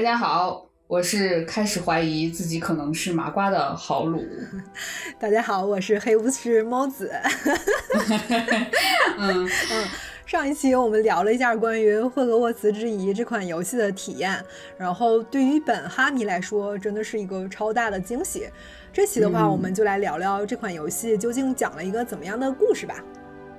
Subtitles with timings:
[0.00, 4.24] 大家好，我是开始怀疑自己可能是麻瓜的豪鲁。
[5.20, 7.12] 大家好，我是黑巫师猫子。
[9.18, 9.88] 嗯 嗯，
[10.24, 14.42] 上一期我们聊了一下关于《霍格沃茨之遗》这款游戏的体验，
[14.78, 18.48] 然后对于本哈迷来说，真的是一个超大的惊喜。
[18.90, 23.04] 这期的话，嗯我们就来聊聊这款游戏究竟讲了一个怎么样的故事吧。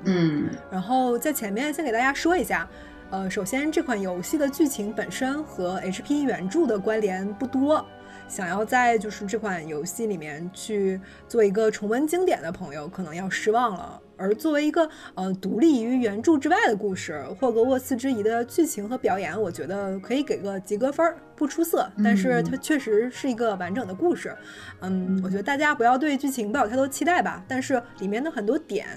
[0.05, 2.68] 嗯然后在前面先给大家说一下，
[3.11, 7.85] 呃，首先这款游戏的剧情本身和 HP 原著的关联不多，
[8.25, 10.97] 想要在就是这款游戏里面去
[11.27, 13.99] 做一个重温经典的朋友，可能要失望了。
[14.15, 24.34] 而作为一个呃独立于原著之外的故事，《霍格沃茨之遗》的剧情和表演，我觉得可以给个及格分儿，不出色，但是它确实是一个完整的故事。
[24.79, 28.87] 嗯，我觉得大家不要对剧情抱有太多期待吧，但是里面的很多点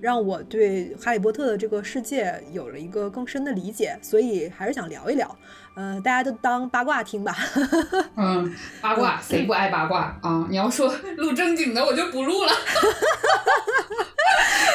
[0.00, 5.36] 让我对哈利波特的这个世界有了一个更深的理解，所以还是想聊一聊。
[5.74, 7.36] 呃，大家都当八卦听吧。
[8.16, 10.46] 嗯，八卦谁不爱八卦啊？
[10.50, 12.52] 你要说录正经的，我就不录了。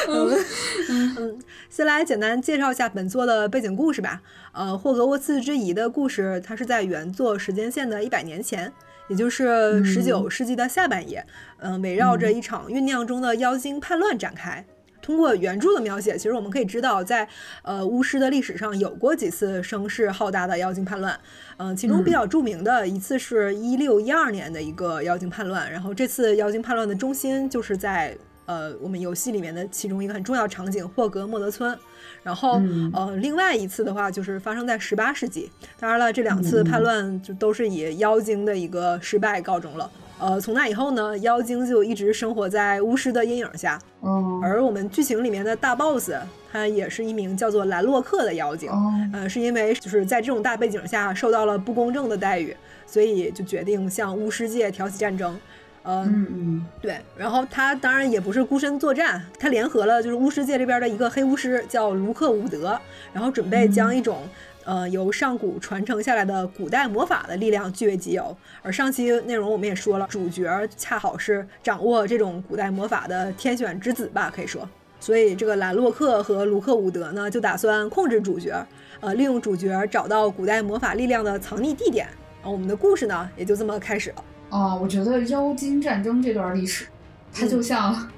[0.08, 1.38] 嗯嗯，
[1.68, 4.22] 先来简单介绍一下本作的背景故事吧。
[4.52, 8.72] 呃，霍格沃茨之遗的故事，它是在原作时间线的一百年前，
[9.08, 11.26] 也就是十九世纪的下半叶，
[11.58, 14.64] 嗯、围绕着一场酝酿中的妖精叛乱展开。
[15.06, 17.28] 通过原著的描写，其实我们可以知道在，
[17.62, 21.16] 呃巫师的历史上有过几次声势浩大的妖精叛乱，
[21.58, 31.78] 嗯、其中比较著名的一次是一六一二年的一个妖精叛乱，然后这次妖精叛乱的中心就是在呃我们游戏里面的其中一个很重要场景霍格莫德村，
[32.24, 32.90] 然后、嗯。
[32.92, 39.88] 呃另外一次的话就是发生在十八世纪，当然了这两次叛乱就都是以妖精的一个失败告终了。
[40.18, 46.10] 呃，从那以后呢，妖精就一直生活在巫师的阴影下，嗯而我们剧情里面的大 boss，
[46.50, 48.70] 他也是一名叫做兰洛克的妖精。
[48.70, 52.56] 哦呃，是因为就是在这种大背景下受到了不公正的待遇，
[52.86, 55.38] 所以就决定向巫师界挑起战争。
[55.82, 62.76] 呃，嗯嗯对，然后他当然也不是孤身作战，他联合了就是巫师界这边的一个黑巫师叫卢克伍德，
[63.12, 64.22] 然后准备将一种、
[64.66, 68.36] 呃由上古传承下来的古代魔法的力量据为己有。
[68.60, 74.68] 而上期内容我们也说了，主角恰好是掌握这种古代魔法的天选之子吧，可以说。
[74.98, 78.66] 所以这个兰洛克和卢克伍德呢，就打算控制主角，
[79.00, 82.06] 呃，利用主角找到古代魔法力量的藏匿地点。
[82.42, 84.24] 啊，我们的故事呢，也就这么开始了。
[84.48, 86.86] 啊，我觉得妖精战争这段历史，
[87.32, 88.08] 它就像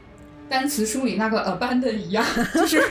[0.49, 2.83] 单词书里那个 abandon 一样， 就是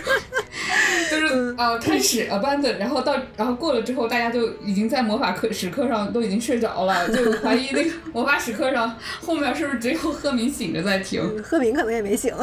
[1.09, 12.33] 就是呃开始 abandon，然后到然后过了之后，大家就已经在魔法课史课上都已经睡着了， 就怀疑那个魔法史课上后面是不是只有赫敏醒着在听， 赫敏可能也没醒。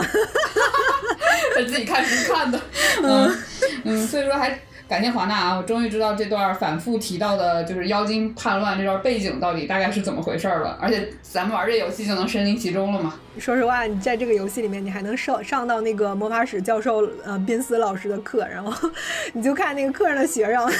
[1.56, 2.60] 他自己看书看的，
[3.02, 3.36] 嗯
[3.84, 4.58] 嗯，所以说还。
[4.86, 5.56] 感谢华纳啊！
[5.56, 10.78] 我终于知道这段反复提到的，就是妖精叛乱这段背景到底大概是怎么回事儿了。
[10.80, 13.14] 而且咱们玩这游戏就能身临其中了嘛。
[13.38, 18.90] 说实话，你在这个游戏里面，你还能上上到那个魔法史教授呃濒死老师的课，然后
[19.32, 20.70] 你就看那个课上的学生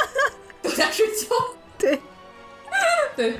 [0.62, 1.26] 都在睡觉。
[1.76, 2.00] 对
[3.16, 3.38] 对，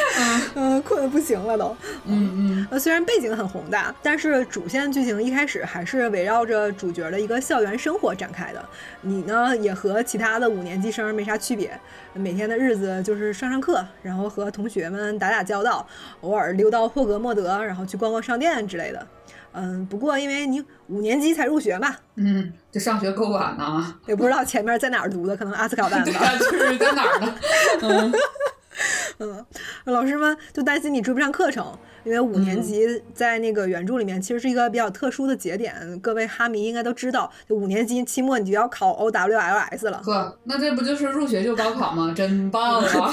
[0.54, 1.76] 嗯、困得不行了都。
[2.04, 8.64] 嗯嗯呃，虽然背景很宏大，但是主线剧情一开始还是围绕着主角的一个校园生活展开的。
[9.00, 11.78] 你呢，也和其他的五年级生没啥区别，
[12.12, 15.86] 每天的日子就是上上课，然后和同学们打打交道，
[16.20, 19.06] 偶尔溜到霍格莫德，然后去逛逛商店之类的。
[19.54, 23.94] 嗯，不过因为你五年级才入学嘛，嗯，这上学够晚呢。
[24.06, 26.12] 也不知道前面在哪儿读的，可能阿斯卡班吧。
[26.20, 27.34] 啊，就是在哪儿呢？
[27.82, 28.12] 嗯
[29.18, 29.44] 嗯，
[29.84, 40.02] 老师们就担心你追不上课程，因为五年级在那个原著里面其实是一个比较特殊的节点，各位哈迷应该都知道，就五年级期末你就要考 OWLS 了。
[40.02, 42.12] 呵，那这不就是入学就高考吗？
[42.16, 43.12] 真棒啊！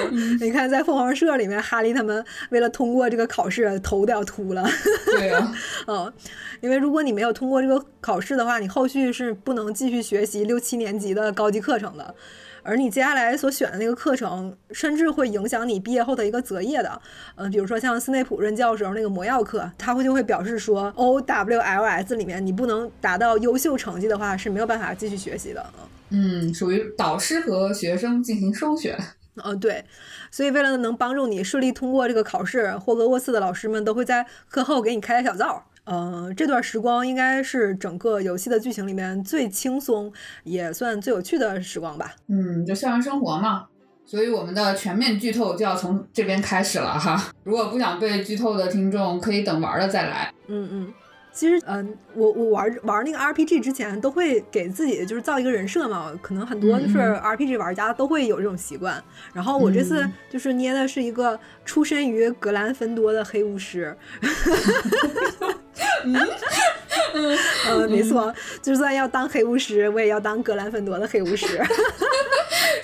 [0.40, 4.68] 你看，在凤凰社里面，哈利他们为了通过这个考试，头都要秃了。
[5.06, 5.52] 对呀、
[5.86, 6.12] 嗯，
[6.60, 12.14] 因为如果你没有通过这个考试的话，你后续是不能继续学习六七年级的高级课程的。
[12.62, 17.00] 而你接下来所选的那个课程，甚至会影响你毕业后的一个择业的。
[17.36, 25.64] 嗯、比如说像斯内普任教时候那个魔药课，他会就会表示说，OWLS 里面你不能达到优秀成绩的话，是没有办法继续学习的。
[26.12, 28.98] 嗯嗯，属于导师和学生进行双选。
[29.44, 29.84] 嗯，对，
[30.30, 35.64] 所以为了能帮助你顺利通过这个考试，霍格沃茨的老师们都会在课后给你开点小灶。
[35.90, 40.12] 呃，这段时光应该是整个游戏的剧情里面最轻松，
[40.44, 42.14] 也算最有趣的时光吧。
[42.28, 43.66] 嗯，就校园生活嘛。
[44.06, 47.20] 所以我们的全面剧透就要从这边开始了哈。
[47.42, 50.32] 如果不想被剧透的听众，可以等玩了再来。
[50.46, 50.94] 嗯嗯，
[51.32, 56.12] 其实，嗯，我我玩玩那个 RPG 之前，都会给自己就是造一个人设嘛。
[56.22, 59.02] 可能很多就是 RPG 玩家都会有这种习惯。
[59.32, 63.96] 然后我这次就是捏的是一个出身于格兰芬多的黑巫师。
[64.22, 64.30] 嗯，
[66.04, 66.28] 嗯，
[67.68, 68.32] 嗯没错，
[68.62, 71.60] 就算要当黑巫师，我也要当格兰芬多的黑巫师。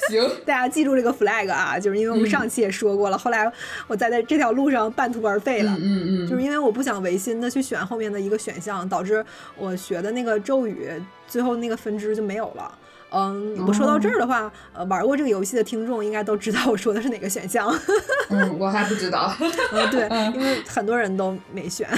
[0.08, 3.18] 行， 大家记住这个 flag 啊，就是因为我们上期也说过了。
[3.18, 3.50] 后来
[3.86, 9.24] 我在在这条路上半途而废了，嗯嗯，就是因为我不想违心的去选后面的一个选项，导致
[9.56, 10.90] 我学的那个咒语
[11.26, 12.72] 最后那个分支就没有了。
[13.10, 17.72] 嗯，我说到这儿的话，呃，玩过这个游戏的听众应该都知道我说的是哪个选项。
[18.30, 19.32] 嗯，我还不知道。
[19.72, 21.88] 嗯，对，因为很多人都没选。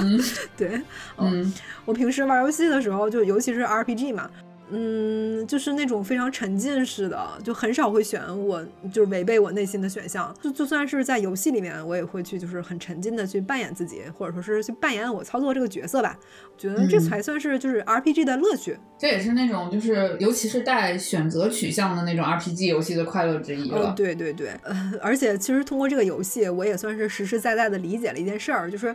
[0.00, 0.20] 嗯，
[0.56, 0.82] 对，
[1.18, 1.52] 嗯，
[1.84, 4.28] 我平时玩游戏的时候，就尤其是 RPG 嘛。
[4.74, 10.34] 嗯，就是那种非常沉浸式的，就很少会选我就是违背我内心的选项。
[10.40, 16.18] 就就算是在游戏里面，我也会去就是很沉浸的去扮演自己，或者说是去扮演我操作这个角色吧。
[16.56, 18.78] 觉得这才算是就是 RPG 的乐趣。
[18.96, 23.92] 这也是那种就是尤其是带选择取向的那种 RPG 游戏的快乐之一了。
[23.94, 28.94] 对对对，呃， 而且其实通过这个游戏，我也算是实实在在的理解了一件事儿，就是，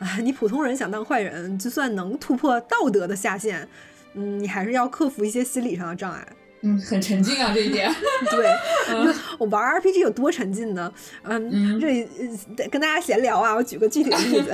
[0.00, 3.66] 哎，你普通人想当坏人，就算能突破道德的下限。
[4.14, 6.26] 嗯，你还是要克服一些心理上的障碍。
[6.62, 7.88] 嗯，很沉浸啊，这一点。
[8.30, 8.52] 对，
[9.38, 10.92] 我玩 RPG 有多沉浸呢？
[11.22, 12.08] 嗯，这里
[12.70, 14.52] 跟大家闲聊啊，我举个具体的例子。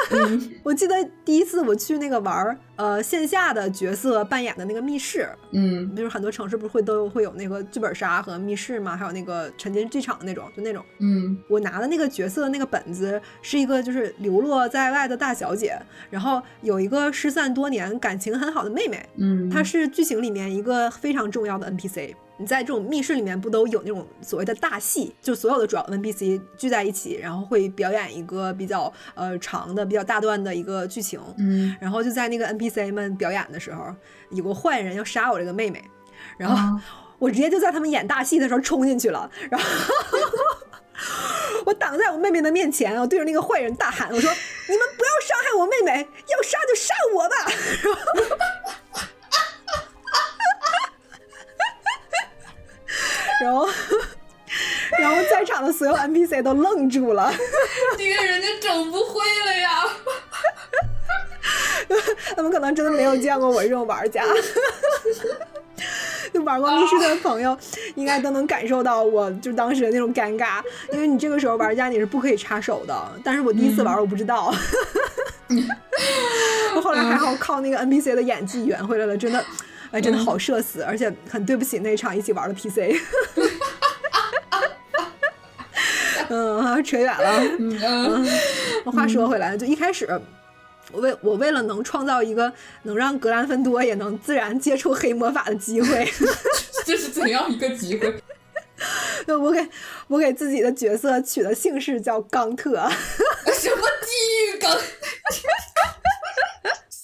[0.62, 2.58] 我记得第一次我去那个玩。
[2.78, 15.76] 呃，线下的角色扮演的那个密室，嗯，就是很多城市不是会都会有那个剧本杀和密室嘛，还有那个沉浸剧场那种，就那种，嗯，我拿的那个角色那个本子是一个就是流落在外的大小姐，
[16.08, 22.14] 然后有一个失散多年、感情很好的妹妹，嗯，她是剧情里面一个非常重要的 NPC。
[22.38, 31.20] 你在这种密室里面不都有那种所谓的大戏，就所有的主要 NPC 聚在一起，然后会表演一个比较呃长的、比较大段的一个剧情。
[31.38, 33.92] 嗯，然后就在那个 NPC 们表演的时候，
[34.30, 35.84] 有个坏人要杀我这个妹妹，
[36.38, 36.80] 然后
[37.18, 39.66] 我直接就在他们演大戏的时候冲进去了，然后
[41.66, 44.30] 我挡在我妹妹的面前，我对着那个坏人大喊：“我说
[44.68, 47.34] 你们不要伤害我妹妹，要杀就杀我吧！”
[53.42, 53.68] 然后，
[54.98, 57.32] 然后在场的所有 NPC 都愣住了，
[57.98, 59.84] 你看人家整不会了呀，
[62.36, 64.24] 他们可能真的没有见过我这种玩家，
[66.32, 67.56] 就玩过密室的朋友
[67.94, 70.62] 应该都能感受到我就当时的那种尴尬，
[70.92, 74.52] 因为你这个时候玩家你是不可以插手的，但是我第一次玩我不知道，
[76.74, 79.44] 我后来还好靠那个 NPC 的演技圆回来了，真的。
[79.90, 82.98] 哎，真的好社死，而且很对不起那场一起玩的 PC。
[86.30, 87.42] 嗯，扯远了。
[87.58, 88.26] 嗯，
[88.92, 90.06] 话说回来，就一开始，
[90.92, 92.52] 我为我为了能创造一个
[92.82, 96.06] 能让格兰芬多也能自然接触黑魔法的机会，
[96.84, 98.22] 这是怎样一个机会？
[99.26, 99.66] 那我给
[100.06, 102.74] 我给自己的角色取的姓氏叫冈特。
[103.52, 104.08] 什么地
[104.46, 104.78] 狱冈？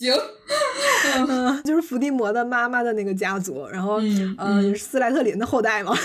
[0.04, 0.20] 行，
[1.28, 4.00] 嗯， 就是伏地魔的妈妈的那个家族，然后，
[4.38, 5.96] 嗯，斯莱特林的后代嘛，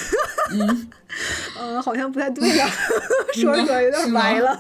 [0.54, 0.90] 嗯，
[1.60, 2.68] 嗯，好像不太对呀，
[3.36, 4.58] 说说有点歪了，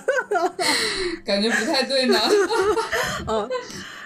[1.25, 2.19] 感觉不太对呢，
[3.27, 3.49] 嗯，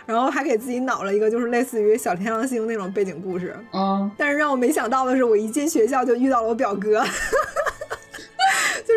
[0.05, 7.03] 然后还给自己脑了一个就是类似于小天狼星那种背景故事，嗯，但是让我没想到的是，我一进学校就遇到了我表哥。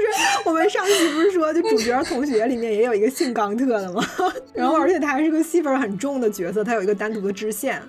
[0.01, 4.05] 就是我们上期不是说，就主角同学里面也有一个姓冈特的吗？
[4.55, 7.83] 然后而且他还是个戏份很重的角色，他有一个单独的支线。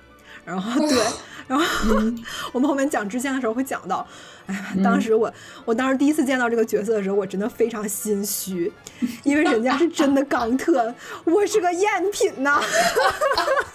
[0.45, 0.97] 然后对，
[1.45, 1.65] 然后
[2.53, 4.07] 我们后面讲支线的时候会讲到，
[4.45, 5.29] 哎呀，当时我
[5.65, 8.71] 我当时第一次见到这个角色的时候，我真的非常心虚，
[9.23, 10.95] 因为人家是真的冈特，
[11.25, 12.61] 我是个赝品呐。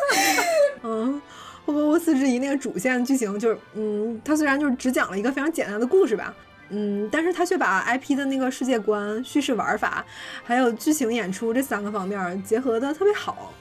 [0.83, 1.21] 嗯，
[1.67, 6.35] 不过我此之疑那个主线剧情就是，嗯，他虽然就是只讲了一个非常简单的故事吧。
[6.73, 10.05] 嗯，但是他却把 IP 的那个世界观、叙事玩法，
[10.43, 13.53] 还有剧情演出这三个方面结合的特别好。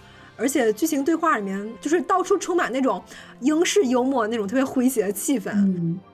[0.42, 3.02] 而且剧情对话里面就是到处充满那种
[3.40, 5.52] 英式幽默，那种特别诙谐的气氛。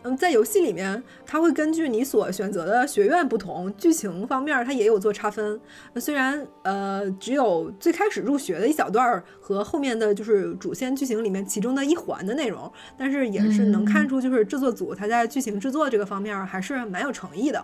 [0.03, 5.59] 嗯，在游戏里面，它会根据你所选择的学院不同，剧情方面它也有做差分。
[5.95, 17.63] 虽然呃只有最开始入学的一小段和后面的就是主线剧情里面其中的一环的内容，但是也是能看出就是制作组他在剧情制作这个方面还是蛮有诚意的。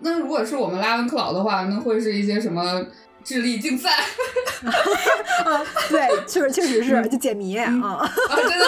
[0.00, 2.86] 那如果是我们拉文克劳的话，那会是一些什么？
[3.24, 3.90] 智力竞赛，
[5.44, 8.66] 啊， 对，确实确实是就解谜啊，啊，真的，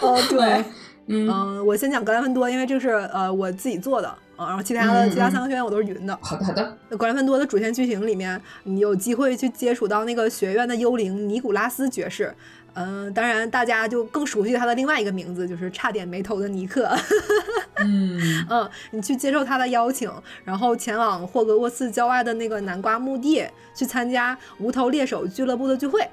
[0.00, 0.64] 哦，对，
[1.06, 6.16] 嗯，我先讲格兰芬多，因为这是呃我自己做的，啊，然后其他的其他三个学院我都是云的。
[6.20, 6.76] 好的好的。
[6.88, 12.34] 那格兰芬多的主线剧情里面，你有机会去接触到那个学院的幽灵尼古拉斯爵士。
[12.76, 16.94] 嗯，当然，大家就更熟悉他的另外一个名字，就是差点没头的尼克。
[17.80, 20.10] 嗯嗯，你去接受他的邀请，
[20.44, 23.42] 然后前往霍格沃茨郊外的那个南瓜墓地，
[23.74, 26.06] 去参加无头猎手俱乐部的聚会。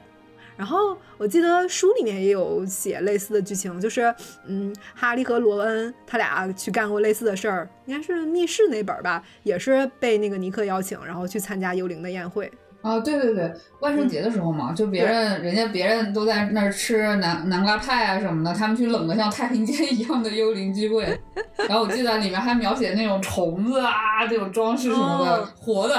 [0.55, 4.13] 然后我记得书里面也有写类似的剧情，就是
[4.46, 12.50] 嗯，哈利和罗恩他俩去干过类似的事儿，应该是密室那本吧，也是被那个尼克邀请，然后去参加幽灵的宴会。
[12.84, 21.04] 啊，对对对，万圣节的时候嘛，就别人人家别人都在那儿吃南南瓜派啊什么的，他们去冷的像太平间 一样的幽灵聚会，
[21.68, 25.98] 然后我记得里面还描写那种虫子啊，这种装饰什么的，活的。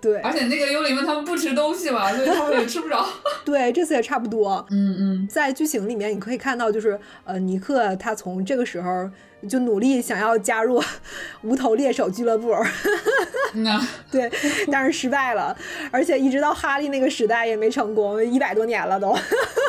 [0.00, 3.04] 对，而且那个幽灵们他们不吃东西嘛，所以他们也吃不着。
[3.44, 4.64] 对，这次也差不多。
[4.70, 9.10] 嗯嗯，在剧情里面你可以看到，就是呃，尼克他从这个时候。
[9.48, 10.82] 就努力想要加入
[11.42, 12.54] 无头猎手俱乐部
[14.10, 14.30] 对，
[14.70, 15.56] 但是失败了，
[15.90, 19.08] 而且一直到哈利那个时代也没成功，一百多年了都。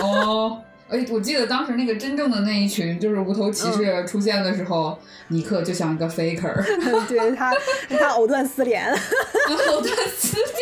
[0.01, 6.53] 哦，哎，我记得当时那个真正的那一群就是无头骑士出现的时候，尼克就像一个 faker，
[7.07, 7.53] 对他，
[7.99, 10.53] 他藕断丝连，藕断丝连。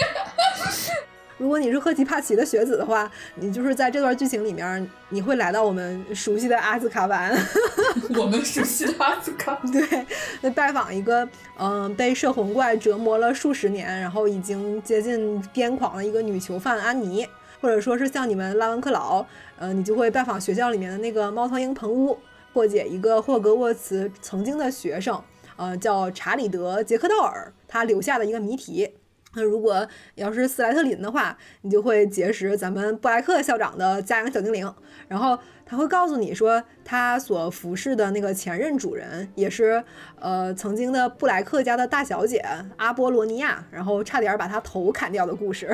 [1.41, 7.35] 如果你是赫奇帕奇的学子的话，你就是在这段剧情里面，你会来到我们熟悉的阿兹卡班。
[8.15, 9.59] 我们熟悉的阿兹卡。
[9.73, 10.05] 对，
[10.41, 17.27] 那拜访一个嗯被摄魂怪折磨了数十年，然后已经接近癫狂的一个女囚犯安妮，
[17.59, 19.25] 或者说是像你们拉文克劳，
[19.57, 22.15] 呃，你就会拜访学校里面的那个猫头鹰棚屋，
[22.53, 25.19] 破解一个霍格沃茨曾经的学生，
[25.55, 28.91] 呃，叫查理德·杰克道尔，他留下的一个谜题。
[29.33, 34.73] 那如果要是斯莱特林的话，你就会结识咱们布莱克校长的家养小精灵，
[35.07, 35.37] 然后
[35.71, 39.81] 他会告诉你说，他所服侍的那个前任主人也是
[40.19, 42.43] 呃曾经的布莱克家的大小姐
[42.75, 45.73] 阿波罗尼亚，然后差点把他头砍掉的故事。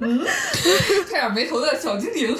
[0.00, 0.24] 嗯，
[1.08, 2.36] 差点没头的小精灵。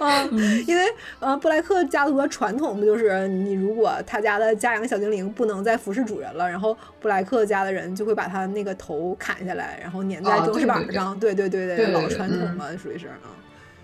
[0.00, 0.28] 啊，
[0.66, 0.84] 因为
[1.20, 11.16] 呃，布莱克家族的传统不就是你如果他家的家养小精灵不能再服侍主人了，然后布莱克家的人就会把他那个头砍下来，然后粘在装饰板上。
[11.20, 13.30] 对对对对，老传统嘛，属于是啊。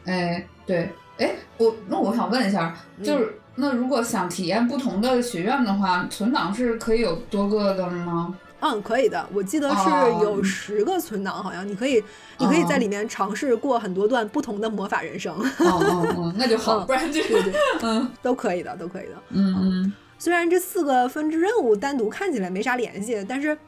[0.04, 8.36] 哎，对，哎，我那我想问一下，就是那如果想体验不同的学院的话，存档是可以有多个的吗？
[8.60, 9.28] 嗯，可以的。
[9.32, 9.90] 我记得是
[10.22, 12.02] 有十个存档，好像你可以，
[12.38, 15.34] 你可以在里面尝试过很多段不同的魔法人生。
[15.58, 19.14] 哦，那就好，不然就对对，嗯，都可以的，都可以的。
[19.30, 19.92] 嗯嗯。
[20.16, 23.58] 虽然这四个分支任务单独看起来没啥联系，但是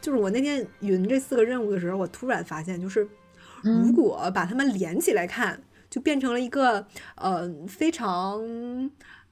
[0.00, 3.06] 就是我那天云这四个任务的时候，我突然发现，就是
[3.62, 5.56] 如果把它们连起来看，
[5.92, 6.84] 就变成了一个
[7.16, 8.40] 呃非常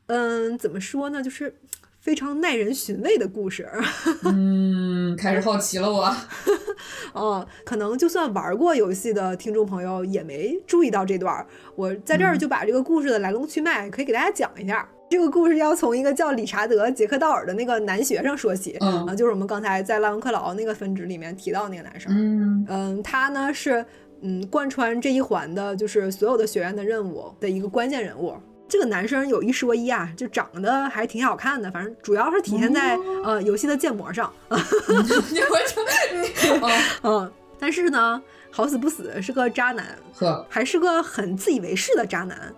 [0.07, 1.57] 嗯怎么说呢，就是。
[2.03, 3.69] 非常耐人寻味的故事，
[4.25, 6.17] 嗯，开始好奇了我。
[7.13, 11.47] 哦，可能就算玩过游戏的听众朋友也没注意到这段。
[11.77, 14.89] 我在这儿就把这个故事的来龙去脉可以给大家讲一下。
[15.11, 22.11] 这个故事要从一个叫理查德·杰克道尔的那个男学生说起，啊，就是我们刚才在拉文克劳那个分支里面提到那个男生。
[22.17, 23.85] 嗯嗯，他呢是
[24.23, 28.35] 嗯贯穿这一环的，就是所有的学院的任务的一个关键人物。
[28.69, 34.33] 这个男生有一说一啊，就长得还挺好看的，反正主要是体现在呃游戏的建模上。
[34.49, 36.63] 你我就
[37.03, 39.87] 嗯，但是呢，好死不死是个渣男，
[40.49, 42.55] 还是个很自以为是的渣男。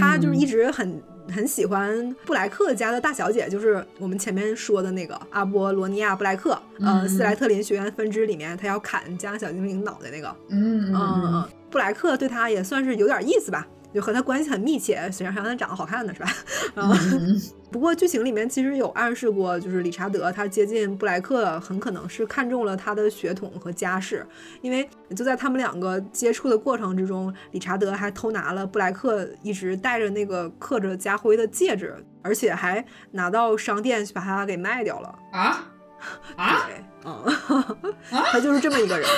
[0.00, 10.34] 他就是一直很很喜欢布莱克家的大小姐，就是我们前面说的那个阿波罗尼亚布莱克，呃，斯莱特林学院分支里面他要砍加小精灵脑袋那个。
[10.48, 13.66] 嗯嗯嗯，布莱克对他也算是有点意思吧。
[13.94, 16.28] 就和他关系很密切，虽然他长得好看的是吧？
[16.74, 16.94] 然后，
[17.70, 24.26] 不过剧情里面其实有暗示过，就是理查德他接近布莱克，很可能是看中了他的血统和家世，
[24.60, 35.14] 因为就在他们两个接触的过程之中，理查德还偷拿了布莱克一直戴着那个刻着家徽的戒指，而且还拿到商店去把它给卖掉了。
[35.32, 35.68] 啊
[36.36, 37.94] 啊， 对，嗯，
[38.32, 39.08] 他就是这么一个人。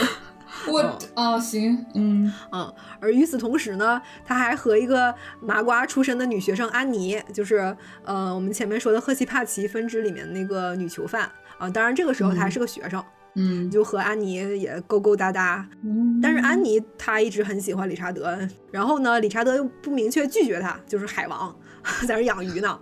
[0.69, 2.33] 我啊行，嗯。
[2.53, 18.39] 嗯，而与此同时呢，他还和一个麻瓜出身的女学生安妮，就是呃我们前面说的赫奇帕奇分支里面那个女囚犯啊，当然这个时候他还是个学生，嗯，就和安妮也勾勾搭搭，嗯，但是安妮她一直很喜欢理查德，
[18.71, 21.55] 然后呢，理查德又不明确拒绝她，就是海王
[22.09, 22.81] 在那养鱼呢，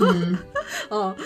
[0.00, 0.38] 嗯，
[0.90, 1.16] 嗯，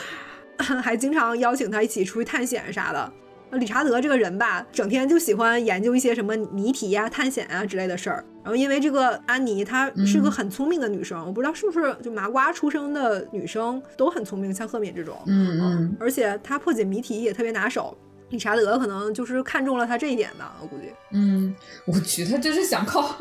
[0.82, 3.12] 还经常邀请他一起出去探险啥的。
[3.52, 8.24] 理查德这个人吧，整天就喜欢研究一些什么谜题呀、探险啊之类的事儿。
[8.42, 15.16] 然后因为这个安妮她是个很聪明的女生，我不知道是不是就麻瓜出生的女生都很聪明，像赫敏这种。
[15.26, 17.96] 嗯嗯，而且她破解谜题也特别拿手。
[18.30, 20.92] 理查德可能就是看中了他这一点吧，我估计。
[21.12, 21.54] 嗯，
[21.86, 23.14] 我去，他这是想靠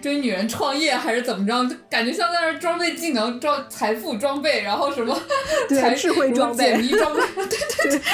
[0.00, 1.68] 追女人创业还是怎么着？
[1.68, 5.18] 就感觉像在那装备技能、装财富装备，然后什么
[5.68, 8.00] 对智慧装备、解谜装备， 对对对。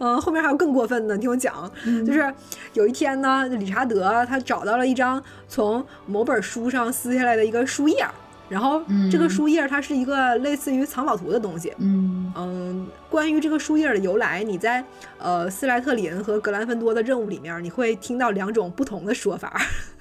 [0.00, 1.70] 嗯，后面还有更过分的，听我讲，
[2.04, 2.34] 就是
[2.74, 8.06] 有一天呢，理查德他找到了一张从某本书上撕下来的一个书页，
[8.48, 11.72] 然后这个书页它是一个类似于藏宝图的东西。
[11.78, 14.84] 嗯嗯，关于这个书页的由来，你在
[15.18, 19.60] 呃斯莱特林和格兰芬多的任务里面，你会听到两种不同的说法。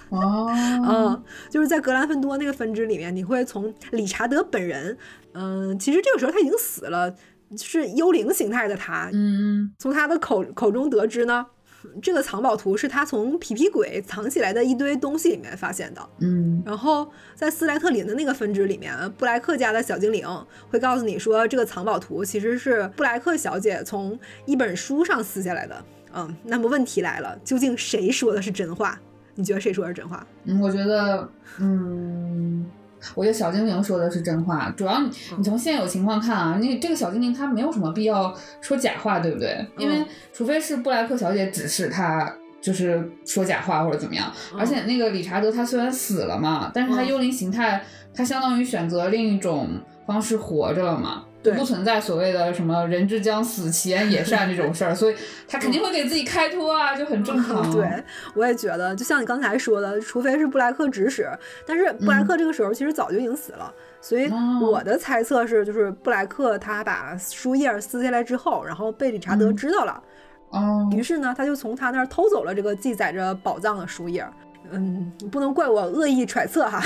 [0.10, 0.48] 哦，
[0.88, 4.98] 嗯，就是在格兰芬多那个分支里面，你会从理查德本人，
[5.34, 7.16] 嗯，其实这个时候他已经死了。
[7.56, 11.46] 是幽灵形态的他，嗯，从他的口口中得知呢，
[12.02, 20.28] 这个藏宝图是他从皮皮鬼藏起来的一堆东西里面发现的，嗯，然后在斯莱特林的那个分支里面，布莱克家的小精灵
[20.70, 29.00] 会告诉你说，这个藏宝图其实是布莱克小姐从一本书上撕下来的，嗯，那么问题来了，究竟谁说的是真话？
[29.36, 30.26] 你觉得谁说的是真话？
[30.46, 32.66] 嗯，我觉得，嗯。
[33.16, 39.66] 我觉得小精灵说的是真话，主要你你从现有情况看啊，那这个小精灵他没有什么必要说假话，对不对？
[39.78, 47.84] 因为除非是布莱克小姐指示他就是说假话或者怎么样，而且那个理查德他虽然死了嘛，但是他幽灵形态
[48.14, 49.70] 他相当于选择另一种
[50.06, 51.26] 方式活着了嘛。
[51.52, 55.16] 不存在所谓的什么人之将死，其言也善这种事儿，所以
[55.48, 57.72] 他肯定会给自己开脱啊，就很正常。
[57.72, 61.30] 对，我也觉得，就像你刚才说的，除非是布莱克指使，
[61.66, 64.32] 但是布莱克这个时候其实早就已经死了，所以
[64.62, 70.04] 我的猜测是，就是布莱克他把书页撕下来之后，然后被理查德知道了，
[70.50, 74.26] 哦，于是呢，他就从他那儿偷走了这个记载着宝藏的书页。
[74.72, 76.82] 嗯，不能怪我恶意揣测哈。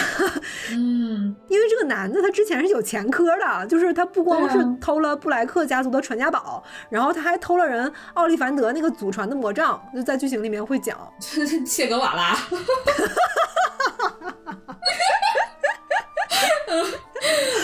[0.72, 10.98] 嗯， 因为这个男的他之前是有前科的，就是他不光是偷了布莱克家族的传家宝，然后他还偷了人奥利凡德那个祖传的魔杖，就在剧情里面会讲。
[11.66, 12.38] 切格瓦拉。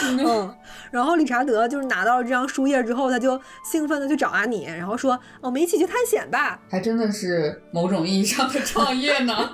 [0.08, 0.56] 嗯。
[0.94, 9.34] 然后理查德就是拿到了这张书页之后，他就兴奋的去找阿尼，然后说：“我们一起去探险吧。”还真的是某种意义上的创业呢。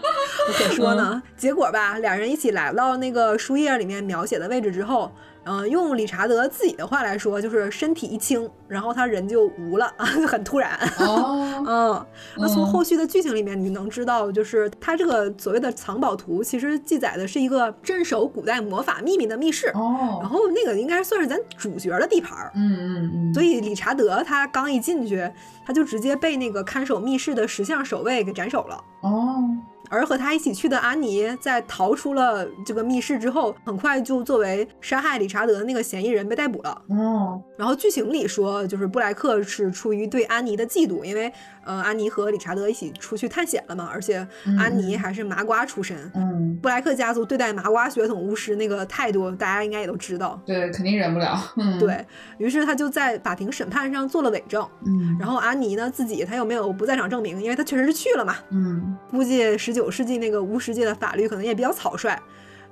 [0.49, 5.09] 我可说呢，结果吧，俩人一起来到那个书页里面描写的位置之后。
[5.49, 10.77] 嗯，用理查德自己的话来说，就是身体一轻，然后他人就无了，就 很突然。
[10.99, 12.05] 哦， 嗯，
[12.37, 19.69] 那从后续的剧情里面，你能知道，就是他这个所谓的藏宝图，其实记载的是一个镇守古代魔法秘密的密室。
[19.69, 22.51] 哦，然后那个应该算是咱主角的地盘。
[22.53, 23.33] 嗯嗯嗯。
[23.33, 25.27] 所以理查德他刚一进去，
[25.65, 28.83] 他就直接被那个看守密室的石像守卫给斩首了。
[29.01, 29.43] 哦。
[29.89, 36.81] 而和他一起去的安妮，在逃出了这个密室之后，很快就作为杀害理查德的那个嫌疑人被逮捕了。
[36.89, 41.31] 哦，然后剧情里说，就是布莱克是出于对安妮的嫉妒，因为
[41.69, 44.27] 呃，安妮和理查德一起出去探险了嘛，而且
[44.57, 45.97] 安妮还是麻瓜出身。
[46.13, 50.39] 嗯，布莱克家族对待麻瓜血统巫师那个态度，大家应该也都知道。
[50.45, 51.39] 对，肯定忍不了。
[51.57, 52.05] 嗯，对
[52.37, 54.63] 于是他就在法庭审判上做了伪证。
[54.85, 58.35] 嗯，然后安妮呢自己他又没有不在场证明，因为他确实是去了嘛。
[58.51, 59.79] 嗯，估计十九。
[59.79, 62.13] 九世纪那个巫师界的法律可能也比较草率，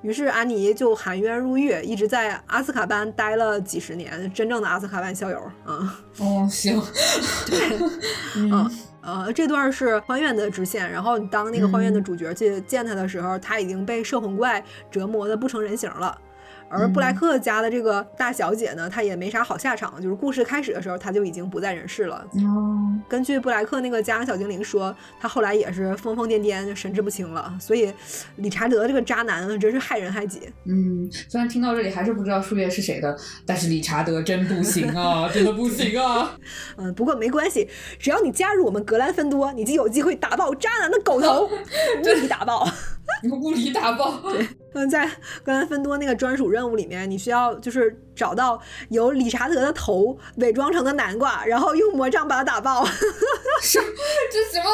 [0.01, 6.03] 于是安妮就含冤入狱，一直在阿斯卡班待了几十年，真正的阿斯卡班校友啊。
[6.19, 6.77] 哦，行，
[7.47, 7.79] 对，
[8.35, 8.69] 嗯
[9.07, 16.19] 呃，这段是还愿的支线，然后你当那个还愿的主角去见他的时候，他已经被摄魂怪折磨的不成人形了。
[16.69, 20.01] 而布莱克家的这个大小姐呢，她也没啥好下场。
[20.01, 22.25] 就是故事开始的时候，她就已经不在人世了。
[22.35, 27.53] 哦，根据布莱克那个家养小精灵说，她后来也是疯疯癫癫，就神志不清了。
[27.59, 27.91] 所以，
[28.37, 30.41] 理查德这个渣男真是害人害己。
[30.65, 36.37] 嗯，虽然听到这里还是不知道树叶是谁的，但是理查德真不行啊，真的不行啊。
[36.77, 41.45] 嗯，不过没关系，只要你加入我们格兰芬多，你就有机会打爆渣男的狗头，
[42.03, 42.67] 物理打爆。
[43.23, 44.19] 物理打爆。
[44.19, 45.09] 对，嗯，在
[45.43, 52.85] 格兰芬多那个专属任务里面，你需要就是找到有理查德的头伪装成的南瓜，然后用魔杖把它打爆。
[53.61, 53.79] 什
[54.31, 54.69] 这什么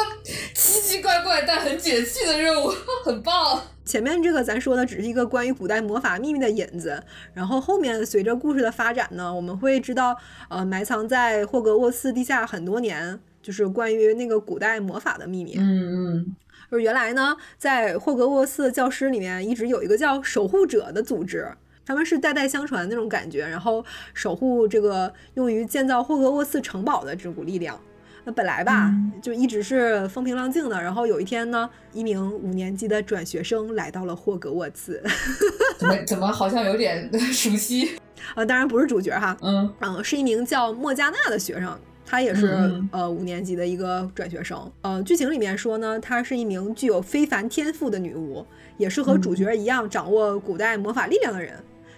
[0.54, 2.72] 奇奇怪怪但很解气的任务，
[3.04, 3.60] 很棒。
[3.84, 7.02] 前面这个咱说的只是一个关于古代魔法秘密的引子，
[7.34, 10.16] 然后后面随着故事的发展呢，我们会知道，
[10.48, 15.56] 呃，埋藏在霍格沃茨地下很多年，就是关于那个古代魔法的秘密。
[15.58, 16.36] 嗯嗯。
[16.74, 21.46] 就是原来呢，在霍格沃茨教师里面一直有一个叫守护者的组织，
[21.86, 27.80] 他们是代代相传那种感觉，然后守护这个用于建造霍格沃茨城堡的这股力量。
[28.24, 30.82] 那本来吧，就一直是风平浪静的。
[30.82, 35.00] 然后有一天呢，一名五年级的转学生来到了霍格沃茨。
[35.78, 37.96] 怎么怎么好像有点 熟悉？
[38.34, 39.36] 啊，当然不是主角哈。
[39.42, 44.70] 嗯嗯，是一名叫莫加纳的学生，他也是呃五年级的一个转学生。
[44.82, 48.44] 呃，剧情里面说呢，她是一名具有非凡天赋的女巫，
[48.76, 51.54] 也是和主角一样掌握古代魔法力量的人。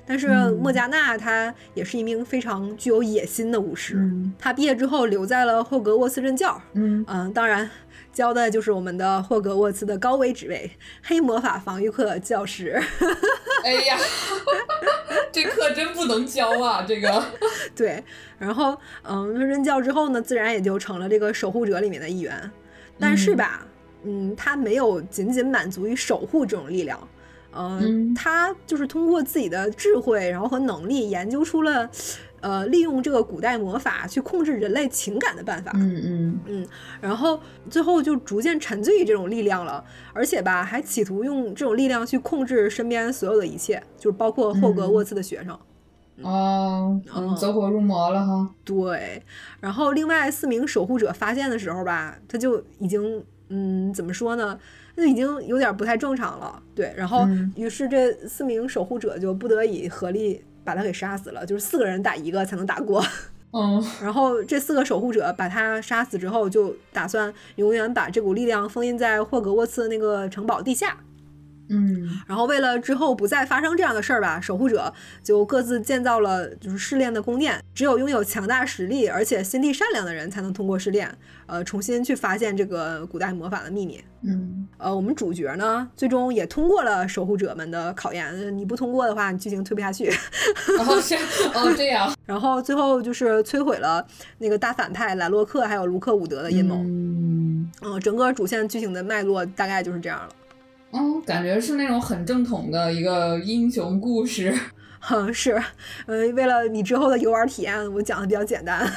[0.09, 3.99] 但是莫加纳她也是一名非常具有野心的巫师。
[4.39, 6.61] 她毕业之后留在了霍格沃茨任教。
[6.75, 7.69] 嗯嗯，当然
[8.17, 10.71] 教的就是我们的霍格沃茨的高危职位——
[11.05, 12.83] 黑魔法防御课教师。
[13.63, 13.99] 哎呀，
[15.31, 16.83] 这课真不能教啊！
[16.89, 17.23] 这个
[17.77, 18.03] 对，
[18.39, 22.51] 然后嗯，任教之后呢，自然也就成了这个守护者里面的一员。
[22.99, 23.67] 但是吧，
[24.05, 26.99] 嗯，他没有仅仅满足于守护这种力量。
[27.53, 31.91] 嗯，他就是通过自己的智慧，然后和能力研究出了，
[32.41, 35.73] 呃，利用这个古代魔法去控制人类情感的办法。
[35.75, 36.67] 嗯嗯嗯，
[37.01, 45.59] 然后最后就逐渐沉醉于这种力量了，而且吧，还企图用这种力量去控制身边所有的一切，就是包括霍格沃茨的学生。
[46.23, 47.01] 哦，
[47.39, 48.51] 走火入魔了哈。
[48.65, 49.23] 对，
[49.61, 54.59] 然后另外四名守护者发现的时候吧，他就已经，嗯，怎么说呢？
[54.97, 63.03] 就已经有点不太正常了，对，然后于是这四名守护者就不得已合力把他给杀死了，就是四个人打一个才能打过，
[63.55, 70.99] 嗯，然后这四个守护者把他杀死之后，就打算永远把这股力量封印在霍格沃茨那个城堡地下。
[71.69, 77.61] 嗯，然后为了之后不再发生这样的事儿吧，守护者就各自建造了就是试炼的宫殿。
[77.75, 81.13] 只有拥有强大实力而且心地善良的人才能通过试炼，
[81.47, 84.03] 呃，重新去发现这个古代魔法的秘密。
[84.23, 88.57] 嗯，呃，我们主角呢，最终也通过了守护者们的考验。
[88.57, 90.09] 你不通过的话，你剧情推不下去。
[90.79, 91.15] 哦，是
[91.55, 92.13] 哦，这样。
[92.25, 94.05] 然后最后就是摧毁了
[94.39, 96.77] 那个大反派莱洛克还有卢克伍德的阴谋。
[96.77, 100.29] 嗯，嗯，整个主线剧情的脉络大概就是这样了。
[100.97, 104.55] 嗯，感觉是那种很正统的一个英雄故事。
[105.09, 105.53] 嗯，是，
[106.07, 108.79] 呃，为了你之后的游玩体验，我讲的比较简单。
[108.81, 108.91] 啊，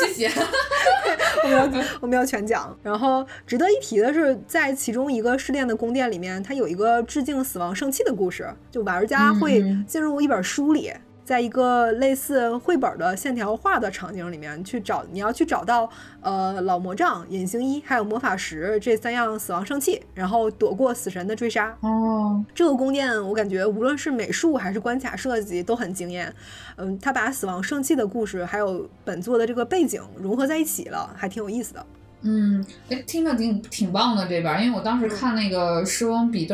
[0.00, 0.28] 谢谢。
[1.44, 2.76] 我们要我们要全讲。
[2.82, 10.92] 然后值得一提的是，在其中一个试炼的宫殿里面，它有一个致敬死亡圣器的故事，就玩家会进入一本书里。
[11.28, 15.86] 在一个类似绘本的线条画的场景里面去找，你要去找到
[16.22, 21.76] 呃老魔杖、隐形衣还有魔法石这三样死亡圣器，然后躲过死神的追杀。
[21.80, 26.34] 哦，这个宫殿我感觉无论是美术还是关卡设计都很惊艳。
[26.76, 31.84] 嗯，他把死亡圣器的故事还有本作的这个背景融合在一起了，还挺有意思的。
[32.22, 36.46] 嗯，哎，听着挺挺棒的这边，因为我当时看那个狮翁比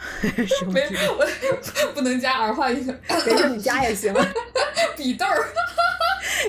[0.66, 0.72] 豆。
[0.72, 1.26] 没，我
[1.94, 2.86] 不能加儿化音。
[3.26, 4.12] 没事，你加也行。
[4.96, 5.48] 笔豆儿，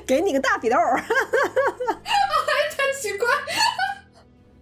[0.06, 0.98] 给你个大笔豆儿。
[0.98, 3.28] 太奇怪。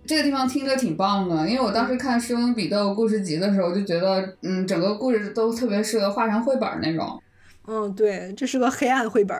[0.05, 7.21] 这个地方听着挺棒的，因为我当时看《诗翁笔豆》故事集的时候，就觉得，嗯，整个故事都特别适合画成绘本那种。
[7.67, 9.37] 嗯，对，这是个黑暗绘本。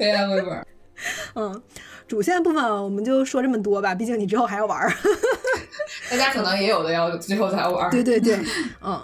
[0.00, 0.66] 黑暗绘本。
[1.36, 1.62] 嗯。
[2.08, 4.90] 主线部分我们就说这么多吧，毕竟你之后还要玩儿。
[6.10, 7.90] 大家可能也有的要最后才玩。
[7.90, 8.38] 对对对，
[8.82, 9.00] 嗯，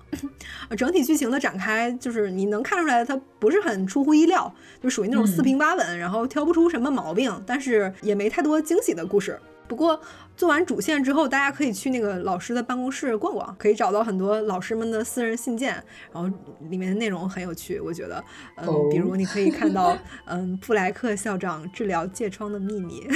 [0.77, 9.39] 整体剧情的展开就是你能看出来，它不是很出乎意料，就属于那种四平八稳，然后挑不出什么毛病，但是也没太多惊喜的故事。
[9.67, 9.99] 不过
[10.37, 15.73] 做完主线之后，大家可以去那个老师的办公室逛逛，可以找到很多老师们的私人信件，
[16.13, 16.29] 然后
[16.69, 18.23] 里面的内容很有趣，我觉得，
[18.57, 23.07] 嗯，比如你可以看到，嗯，布莱克校长治疗疥疮的秘密。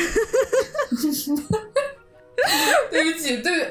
[2.90, 3.64] 对不起，对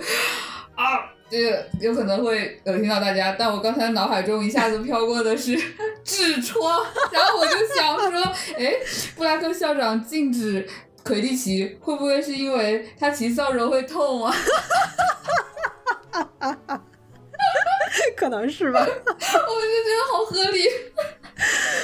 [0.76, 5.58] 啊，这个有可能会恶心到大家，但我刚才脑海中一下子飘过的是
[6.06, 8.22] 痔疮，然后我就想说，
[8.58, 8.74] 哎，
[9.16, 10.68] 布莱克校长禁止。
[11.08, 14.34] 魁地奇会不会是因为他骑扫帚会痛啊？
[18.16, 19.12] 可能是吧，我就觉得
[20.12, 20.64] 好合理。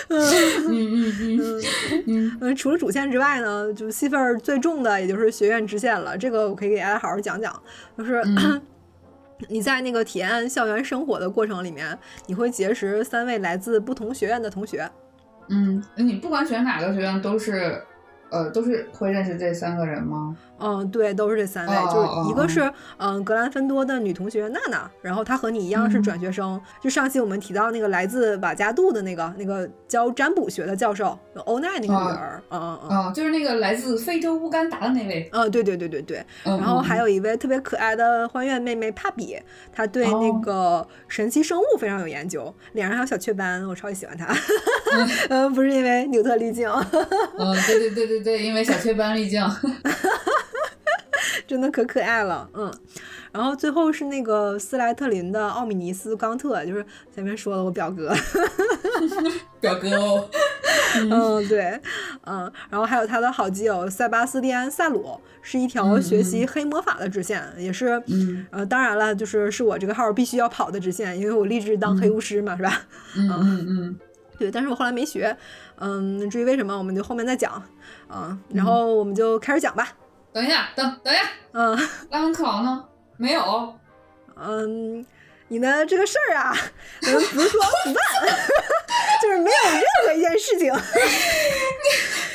[0.14, 0.20] 嗯
[0.68, 1.62] 嗯嗯
[2.08, 6.18] 嗯嗯除了主线之外呢，就戏份最重的也就是学院支线了。
[6.18, 7.54] 这个我可以给大家好好讲讲，
[7.98, 8.22] 就是
[9.48, 14.90] 你在那个体验校园生活的过程里面，你会结识三位来自不同学院的同学。
[15.50, 17.82] 嗯，你不管选哪个学院都是。
[18.34, 20.36] 呃，都是会认识这三个人吗？
[20.60, 39.38] 嗯，对，都是这三位，就是一个是嗯格兰芬多的女同学娜娜，然后她和你一样是转学生，就上期我们提到那个来自瓦加杜的那个那个教占卜学的教授欧奈那个女儿，嗯嗯嗯，就是那个来自非洲乌干达的那位，嗯，对对对对对，然后还有一位特别可爱的欢愿妹妹帕比，
[39.72, 44.34] 她对那个神奇生物非常有研究，脸上还有小雀斑，我超级喜欢她，
[45.30, 46.70] 嗯， 不是因为纽特滤镜，
[47.38, 48.24] 嗯，对对对对。
[48.24, 49.50] 对，因为小雀斑力将，
[51.48, 52.74] 真的可可爱了，嗯。
[53.32, 58.14] 然后最后是那个斯莱特林的奥米尼斯·冈特，就是前面说了我表哥，
[59.60, 60.30] 表哥哦，
[61.10, 61.82] 嗯对，
[62.26, 68.00] 嗯，然后还有他的好基友塞巴斯蒂安·萨鲁，是一条学习黑魔法的直线，也是，
[68.52, 72.82] 呃，当然了，就是是我这个号必须要跑的直线，因为我立志当黑巫师嘛，是吧？
[73.18, 74.00] 嗯嗯嗯，
[74.38, 75.36] 对，但是我后来没学，
[75.80, 77.64] 嗯，至于为什么，我们就后面再讲，
[78.14, 79.92] 嗯，然后我们就开始讲吧。
[80.34, 81.78] 等一下，等等一下，嗯，
[82.10, 82.84] 拉文克劳呢？
[83.18, 83.76] 没有，
[84.36, 85.06] 嗯，
[85.48, 86.56] 你的这个事儿啊，
[87.02, 88.04] 不是说不办，
[89.22, 90.74] 就是没有任何一件事情。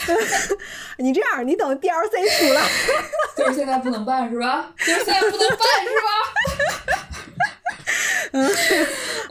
[0.98, 2.62] 你这样，你等 DLC 出了，
[3.36, 4.72] 就是现在不能办是吧？
[4.78, 6.10] 就是现在不能办是吧？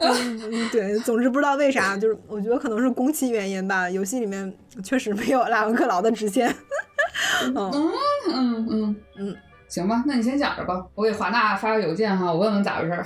[0.00, 4.54] 嗯，对，总之不知道为啥，就是我觉得可能是工期原因吧，游戏里面
[4.84, 6.54] 确实没有拉文克劳的支线。
[7.54, 7.72] 嗯
[8.28, 9.36] 嗯嗯嗯。
[9.68, 13.04] 行吧，那你先讲着吧，我给华纳发个邮件哈，我问问咋回事儿。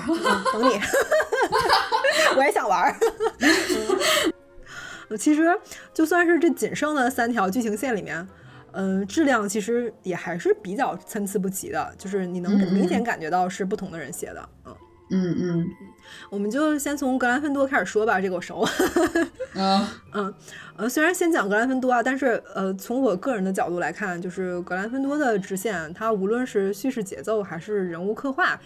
[0.53, 0.81] 等你，
[2.39, 2.97] 我也想玩儿。
[5.19, 5.59] 其实
[5.93, 8.27] 就算是这仅剩的三条剧情线里面，
[8.71, 14.77] 嗯，质量其实也还是比较参差不齐的，就是你能明显感觉到是不同的人写的，嗯。
[15.11, 15.67] 嗯嗯，
[16.33, 18.67] 我们就先从格兰芬多开始说吧，这个我熟。
[19.55, 20.35] 嗯 嗯
[20.77, 28.59] 呃，虽然先讲格兰芬多啊，但是呃，从我个人的角度来看，就是格兰芬多的支线，它无论是叙事节奏还是人物刻画，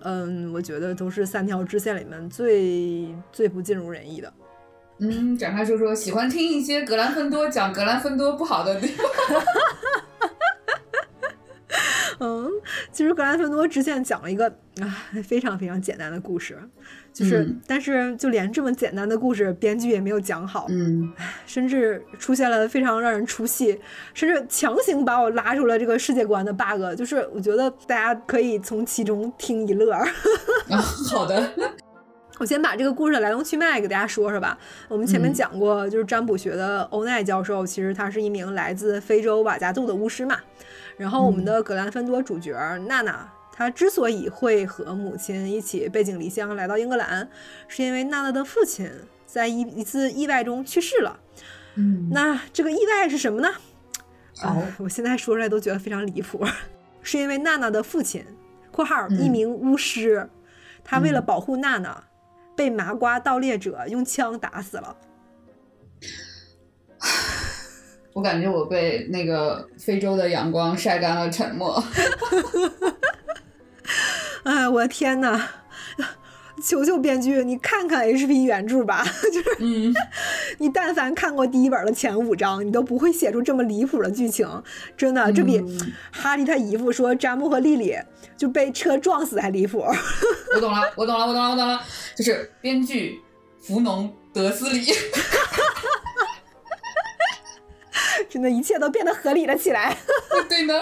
[0.00, 4.32] 嗯，我觉得都是三条支线里面最最不尽如人意的。
[4.98, 9.06] 嗯，展开说说，喜欢听一些格兰芬多讲格兰芬多不好的地方。
[12.22, 12.48] 嗯，
[12.92, 14.46] 其实格兰芬多支线讲了一个
[14.80, 16.56] 啊非常非常简单的故事，
[17.12, 21.12] 就是，但是就连这么简单的故事，编剧也没有讲好，嗯，
[21.46, 23.76] 甚至出现了非常让人出戏，
[24.14, 29.92] 甚至强行把我拉出了这个世界观的 bug，就是我觉得大家可以从其中听一乐。
[30.70, 30.78] 啊，
[31.10, 31.52] 好的，
[32.38, 34.56] 我先把这个故事的来龙去脉给大家说说吧。
[34.86, 40.38] 我们前面讲过，就是占卜学的欧奈教授，其实他是一名来自非洲瓦加杜的巫师嘛。
[40.96, 42.52] 然后我们的格兰芬多主角
[42.86, 47.28] 娜娜，她之所以会和母亲一起背井离乡来到英格兰，
[47.68, 48.90] 是因为娜娜的父亲
[49.26, 51.18] 在一一次意外中去世了。
[51.74, 53.48] 嗯，那这个意外是什么呢？
[54.42, 56.44] 哦，我现在说出来都觉得非常离谱，
[57.02, 58.24] 是因为娜娜的父亲
[58.70, 60.28] （括号一名巫师），
[60.84, 62.04] 他为了保护娜娜，
[62.56, 64.96] 被麻瓜盗猎者用枪打死了。
[68.12, 71.82] 我感觉我被那个非洲的阳光晒干了沉默。
[74.44, 75.48] 哎，我的天哪！
[76.62, 79.92] 求求编剧，你看看 HP 原著吧，就是，嗯，
[80.58, 84.46] 你但凡看过第一本的前五章，你都不会写出这么离谱的剧情。
[84.96, 85.60] 真的，这比
[86.12, 87.96] 哈利他姨父说詹姆和莉莉
[88.36, 89.84] 就被车撞死还离谱。
[90.54, 91.80] 我懂了， 我懂了，我懂了，我懂了，
[92.16, 93.20] 就是编剧
[93.60, 94.84] 福农德斯里。
[98.28, 99.96] 真的，一切都变得合理了起来。
[100.48, 100.74] 对呢，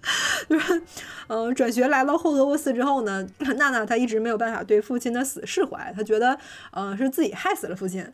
[0.48, 0.82] 就是，
[1.28, 6.38] 嗯，转学来到霍格沃斯之后呢，娜娜她一直没有办法对父亲的死释怀，她觉得，
[6.72, 8.06] 嗯，是自己害死了父亲。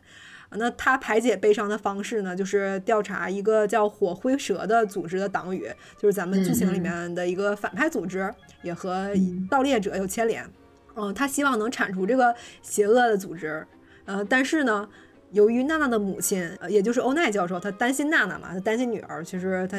[0.51, 9.09] 那她排解悲伤的方式呢，就是调查一个叫火灰蛇的组织的党羽，就是咱们剧情里面的一个反派组织，也和
[9.49, 10.49] 盗猎者有牵连。
[10.95, 13.65] 嗯，她希望能铲除这个邪恶的组织。
[14.05, 14.87] 呃，但是呢。
[15.31, 19.23] 由于娜娜的母亲，也就是欧奈教授，他担心娜娜嘛，他担心女儿。
[19.23, 19.77] 其实他，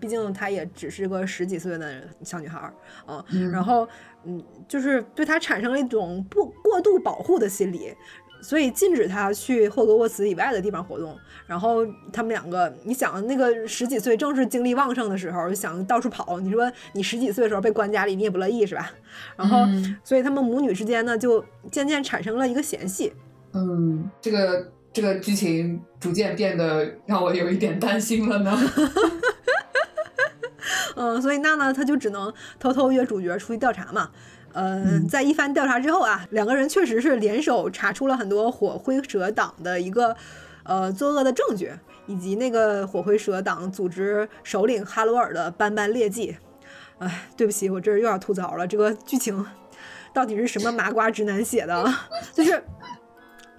[0.00, 2.72] 毕竟她也只是个十几岁的小女孩儿
[3.04, 3.24] 啊。
[3.52, 3.86] 然后，
[4.24, 7.94] 嗯，就是对她产生了一种不过度保护的心理，
[8.40, 11.14] 所以禁止她去霍格沃茨以外的地方活动。
[11.46, 16.40] 然后他们两个，你想那个十几岁正是精力旺盛的时候，想到处跑。
[16.40, 18.90] 你说你十几岁的时候被关家里，你也不乐意是吧？
[19.36, 19.66] 然后，
[20.02, 23.12] 所以他们母女之间呢，就渐渐产生了一个嫌隙。
[23.52, 28.56] 嗯，这个这个剧情逐渐变得让我有一点担心了呢。
[30.96, 34.10] 嗯，所以娜娜她就只能偷偷约主角出去调查嘛。
[34.52, 40.14] 嗯，在一番调查之后啊，两个人确实是联手查出了很多火灰蛇党的一个
[40.64, 41.70] 呃作恶的证据，
[42.06, 46.36] 以及那个火灰蛇党组织首领哈罗尔的斑斑劣迹。
[46.98, 49.46] 哎，对不起，我这又要吐槽了，这个剧情
[50.12, 51.94] 到底是什么麻瓜直男写的？
[52.34, 52.62] 就是。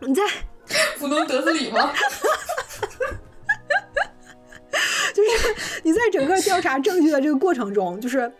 [0.08, 0.24] 你在
[0.98, 1.92] 普通德斯里吗？
[5.14, 5.30] 就是
[5.84, 8.32] 你在整个调查证据的这个过程中，就是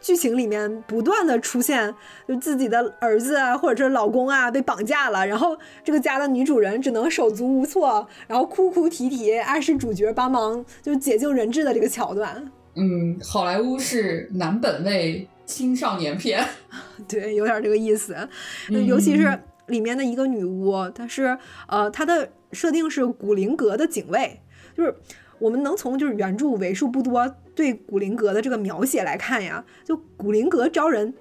[0.00, 1.94] 剧情里面不断的出现，
[2.28, 12.52] 就自己的儿子啊，或者是老公啊被绑架了，然后这个家的女主人只能手足无措，然后哭哭啼啼，暗示主角帮忙就解救人质的这个桥段。
[12.74, 16.46] 嗯，好莱坞是男本位青少年片，
[17.08, 18.14] 对，有点这个意思。
[18.68, 24.40] 尤其是里面的一个女巫，她是呃，她的设定是古灵阁的警卫，
[24.76, 24.94] 就是
[25.38, 31.14] 我们能从就是原著为数不多对古灵阁的这个描写来看呀，就古灵阁招人，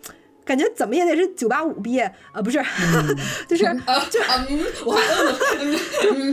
[0.43, 2.59] 感觉怎么也得是九八五毕业啊，不是，
[3.47, 3.63] 就是
[4.09, 4.19] 就
[4.85, 5.01] 我还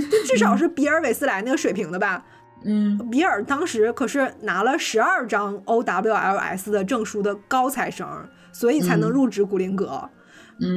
[0.09, 2.25] 就至少是比尔韦斯莱那个水平的吧。
[2.67, 8.09] 嗯，比尔当时可是拿了十二张 OWLS 的证书的高材生，
[8.53, 10.01] 所以才能入职古灵阁。
[10.03, 10.11] 嗯，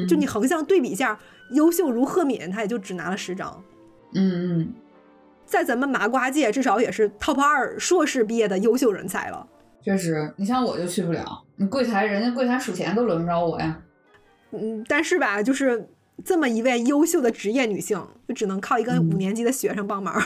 [0.07, 1.17] 就你横向对比一下，
[1.51, 3.63] 优秀如赫敏，他也就只拿了十张。
[4.13, 4.73] 嗯嗯，
[5.45, 9.47] 在咱们麻瓜界，至少也是 top 二硕士毕业的优秀人才了。
[9.83, 13.81] 确实，你像我就去不了，你柜台人家柜台数钱都轮不着我呀。
[14.51, 15.89] 嗯，但是吧，就是
[16.23, 20.15] 这么一位优秀的职业女性，就只能靠一个五年级的学生帮忙。
[20.15, 20.21] 嗯，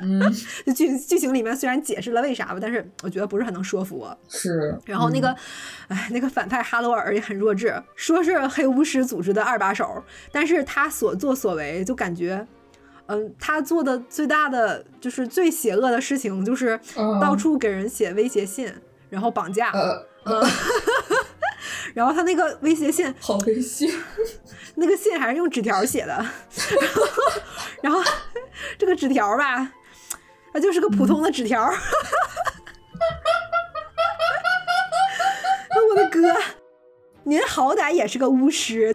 [0.74, 4.18] 剧剧情里面虽然解释了为啥吧，但是我觉得不是很能说服我。
[4.28, 5.36] 是，然后那个，
[5.88, 10.02] 哎，那个反派哈罗尔也很弱智，说是黑巫师组织的二把手，
[10.32, 12.46] 但是他所作所为就感觉，
[13.06, 16.80] 嗯，他做的最大的就是最邪恶的事情就是
[17.20, 18.72] 到处给人写威胁信，
[19.10, 19.70] 然后绑架。
[19.72, 20.06] 呃，
[21.94, 23.92] 然后他那个威胁信好威胁，
[24.76, 26.14] 那个信还是用纸条写的，
[26.72, 27.02] 然后
[27.82, 28.02] 然后
[28.78, 29.70] 这个纸条吧。
[30.52, 31.62] 它就是个普通的纸条，
[35.90, 36.20] 我的哥，
[37.24, 38.94] 您好歹也是个巫师，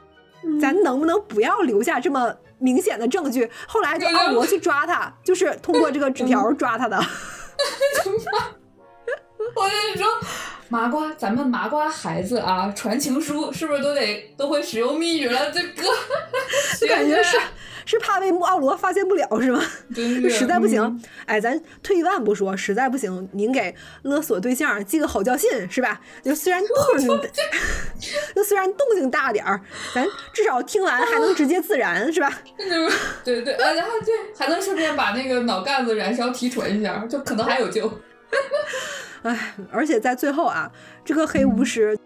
[0.61, 3.49] 咱能不能不要留下这么明显的证据？
[3.67, 6.97] 后来就奥罗去抓他，就是通过这个纸条抓他的。
[9.55, 10.05] 我跟你说，
[10.69, 15.49] 麻瓜，咱们麻瓜孩子啊，传情书是不是都得都会使用密语了？
[15.51, 15.83] 这哥，
[16.79, 17.39] 就感觉是。
[17.87, 19.63] 是怕被奥罗发现不了是吗？
[19.95, 26.01] 就 实在不行，哎，咱退一万步说，实在不行，您给勒索对象寄个好教信是吧？
[26.21, 27.07] 就虽然动静，
[28.35, 29.61] 就虽然动静大点儿，
[29.95, 32.29] 咱至少听完还能直接自燃是吧？
[33.23, 37.89] 对对，然后对，还能顺便把那个脑干子燃烧提纯一下，就可能还有救。
[39.23, 40.69] 哎，而且在最后啊，
[41.05, 41.97] 这个黑巫师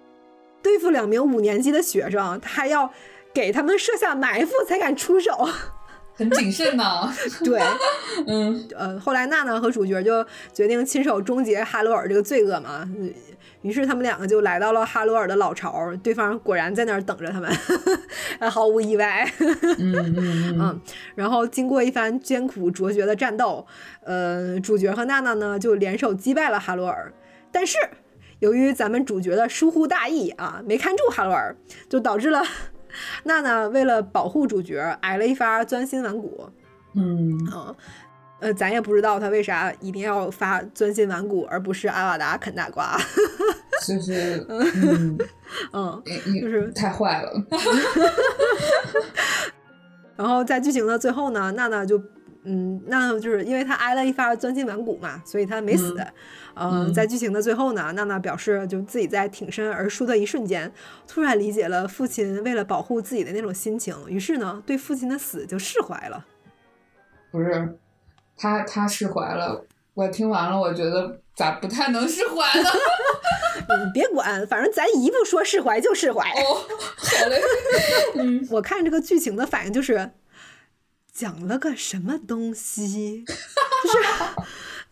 [0.62, 2.94] 对付两名五年级的学生，他还要。
[3.34, 5.32] 给他们设下埋伏才敢出手，
[6.14, 7.14] 很谨慎呢。
[7.44, 7.62] 对，
[8.28, 12.88] 嗯呃，后来娜娜和主角就决定亲手终结哈罗尔这个罪恶嘛。
[13.62, 17.52] 于是他们两个就来到了哈罗尔的老巢，对方果然在那儿等着他们，
[18.50, 19.32] 毫无意外。
[19.40, 20.82] 嗯嗯嗯。
[21.14, 23.66] 然后经过一番艰苦卓绝的战斗，
[24.04, 27.14] 呃，主角和娜娜呢就联手击败了哈罗尔。
[27.52, 27.78] 但是
[28.40, 31.56] 由于咱们主角的疏忽大意啊，没看住哈罗尔，
[31.88, 32.42] 就导致了。
[33.26, 36.50] 娜娜为了保护主角，挨了一发钻心剜骨。
[36.96, 37.38] 嗯
[38.40, 42.98] 呃，咱也不知道他为啥一定要发钻心剜骨，而不是阿瓦达啃大瓜。
[43.86, 45.18] 就是，嗯
[45.74, 46.04] 嗯，
[46.42, 47.32] 就是太坏了。
[50.18, 52.02] 然后在剧情的最后呢，娜娜就。
[52.44, 55.96] 嗯，那就是因为他挨了一发钻心剜骨嘛，所以他没死。
[56.56, 60.72] 嗯，在剧情的最后呢，娜娜表示，就自己在挺身而出的一瞬间，
[61.08, 66.26] 突然理解了父亲为了保护自己的那种心情，于是呢，对父亲的死就释怀了。
[67.32, 67.78] 不是，
[68.36, 69.64] 他他释怀了。
[69.94, 72.70] 我听完了，我觉得咋不太能释怀呢？
[73.86, 76.28] 你别管，反正咱姨夫说释怀就释怀。
[76.32, 76.66] 哦，
[76.98, 77.40] 好嘞。
[78.16, 80.12] 嗯，我看这个剧情的反应就是。
[81.22, 83.24] 讲了个什么东西？
[83.84, 83.98] 就是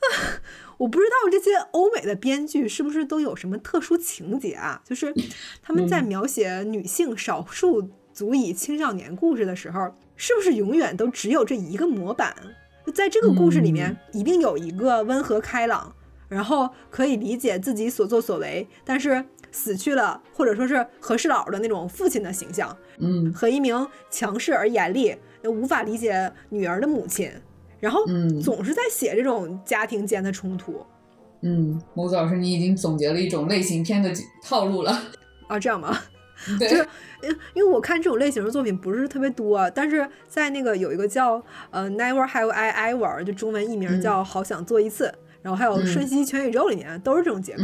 [0.78, 4.80] 我不知道这些欧美的编剧是不是都有什么特殊情节啊？
[4.86, 5.12] 就是
[5.64, 12.36] 他们在描写女性少数族裔青少年故事的时候，是不是永远都只有这一个模板？
[12.94, 15.96] 在这个故事里面，一定有一个温和开朗，
[16.28, 25.18] 然后可以理解自己所作所为，但是死去了或者说是和事佬的那种父亲的形象，嗯，和一名强势而严厉。
[25.44, 27.32] 无法理解女儿的母亲，
[27.80, 28.06] 然后
[28.44, 30.86] 总是在写这种家庭间的冲突。
[31.42, 34.12] 嗯，木子老师，你已经总结了一种类型片的
[34.44, 34.92] 套路了
[35.48, 35.58] 啊？
[35.58, 35.98] 这样吗？
[36.60, 36.88] 对，就是
[37.22, 47.64] 因因为我看这种类型的作品不是特别多，但是在那个有一个叫呃 Never Have I Ever，就中文译名叫好想做一次，然后还有《瞬息全宇宙》里面都是这种结构。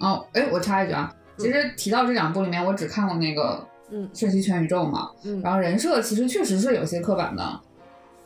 [0.00, 3.66] 哦，哎，我插一句啊，其实提到这两部里面，我只看过那个。
[3.90, 7.60] 嗯，瞬息全宇宙嘛，嗯，然后人设其实确实是有些刻板的，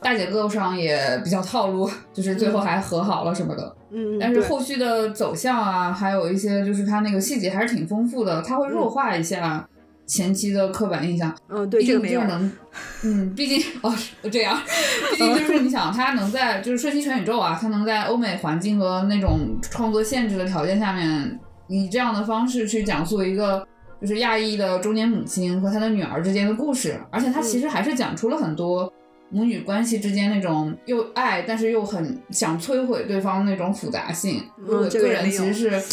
[0.01, 3.75] 大结构上也比较套路，就是最后还和好了什么的。
[3.89, 9.67] 嗯，但是后续的走向啊，还有一些就是他那个细节还是挺丰富的，他会弱化一下
[10.05, 11.35] 前期的刻板印象。
[11.49, 12.21] 嗯，对，这个没有。
[13.03, 13.93] 嗯，毕竟哦
[14.31, 14.59] 这样，
[15.11, 23.65] 毕竟就是你想，他能在就是瞬息全宇宙啊，他能在欧美环境和那种创作限制的条件下面，以这样的方式去讲述一个
[24.01, 28.91] 就是亚裔的中年母亲和她的女儿之间的故事，而且她其实还是讲出了很多。
[29.29, 35.83] 母女关系之间那种又爱，但是又很想摧毁对方那种复杂性，我个人其实是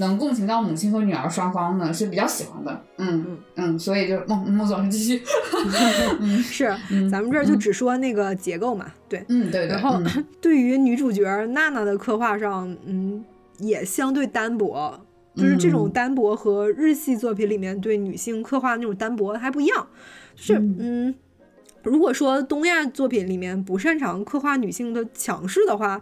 [0.00, 2.84] 能共情到母亲和女儿双方的，是比较喜欢的。
[2.98, 5.22] 嗯嗯嗯，所以就孟孟总继续。
[6.42, 6.76] 是，
[7.08, 9.68] 咱们这儿就只说那个结构嘛，对，嗯对。
[9.68, 9.96] 然后
[10.40, 13.24] 对于女主角娜娜的刻画上，嗯，
[13.58, 15.00] 也相对单薄，
[15.34, 19.88] 就是这种单薄和日系作品里面对女性刻画的那种单薄还不一样，
[20.34, 21.14] 就是嗯。
[21.82, 25.98] 如果说东亚作品里面不擅长刻画女性的强势的话，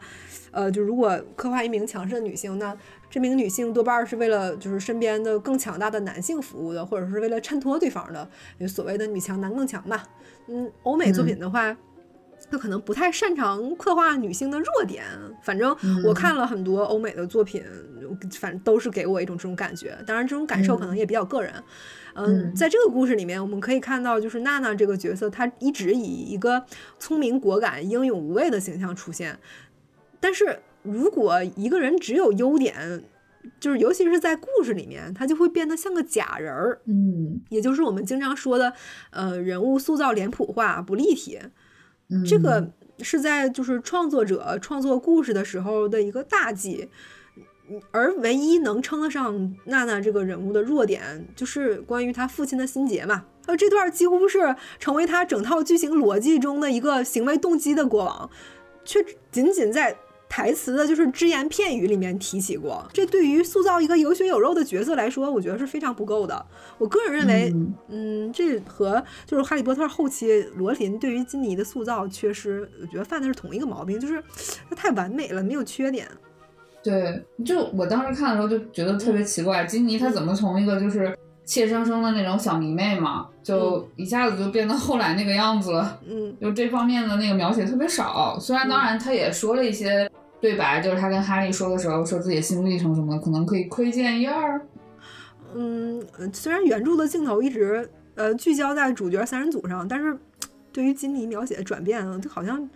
[0.51, 2.77] 呃，就如果刻画一名强势的女性，那
[3.09, 10.03] 这名女性多半是为了就是身边的更强大的男性服务的，或者是为了衬托对方的，就所谓的女强男更强吧。
[10.49, 11.77] 嗯，欧美作品的话，
[12.51, 15.05] 她可能不太擅长刻画女性的弱点。
[15.43, 17.63] 反正我看了很多欧美的作品，
[18.33, 19.97] 反正都是给我一种这种感觉。
[20.07, 21.53] 当然，这种感受可能也比较个人。
[22.15, 26.65] 嗯，在这个故事里面，我们可以看到，就是娜娜这个角色，她一直以一个
[26.99, 29.39] 聪明果敢、英勇无畏的形象出现。
[30.19, 33.05] 但是如果一个人只有优点，
[33.61, 36.81] 就是尤其是在故事里面，他就会变得像个假人儿。
[36.87, 38.73] 嗯，也就是我们经常说的，
[39.11, 41.39] 呃，人物塑造脸谱化、不立体。
[42.27, 46.89] 这个是在就是创作者创作故事的时候的一个大忌。
[47.91, 53.27] 而唯一能称得上娜娜这个人物的弱点，就是关于她父亲的心结嘛。
[53.45, 58.31] 呃，这段几乎是成为她整套剧情逻辑中的一个行为动机的过往，
[58.87, 59.95] 却仅仅在
[60.29, 62.87] 台词的就是只言片语里面提起过。
[62.93, 66.47] 这对于塑造一个有血有肉的角色来说，我觉得是非常不够的。
[66.79, 67.55] 我个人认为，
[67.89, 74.23] 嗯，这和就是《哈利波特》后期罗琳对于金妮的塑造缺失，我觉得犯的是同一个毛病，就是
[74.69, 76.07] 他太完美了，没有缺点。
[76.83, 86.01] 对，就我当时看的时候就觉得特别奇怪，金妮她怎么从一个就是怯生生的那种小迷妹嘛，就一下子就变到后来那个样子了。
[86.09, 88.39] 嗯，就这方面的那个描写特别少。
[88.39, 90.09] 虽然当然她也说了一些
[90.41, 94.61] 对白，就是他跟哈利说的时候说自己的心路历程什么的，可能可以窥见一二。
[95.55, 100.17] 嗯，虽然原著的镜头一直呃聚焦在主角三人组上，但是
[100.73, 102.69] 对于金妮描写的转变，就好像。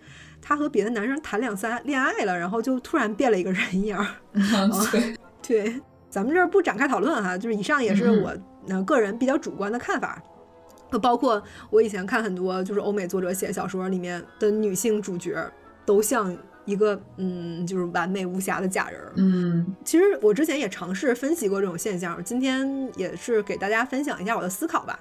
[0.44, 4.04] 他和别的男生谈两三恋爱了，然后就突然变了一个人一样。
[4.90, 8.36] 对对，咱们这儿不展开讨论哈，就是以上也是我
[8.66, 10.20] 呃个人比较主观的看法。
[11.00, 11.40] 包括
[11.70, 15.48] 我以前看很多就是欧美作者写小说里面的女性主角，
[15.86, 19.00] 都像一个嗯就是完美无瑕的假人。
[19.16, 24.98] 嗯，其实我之前也尝试分析过这种现象，今天也是给大家分享一下我的思考吧。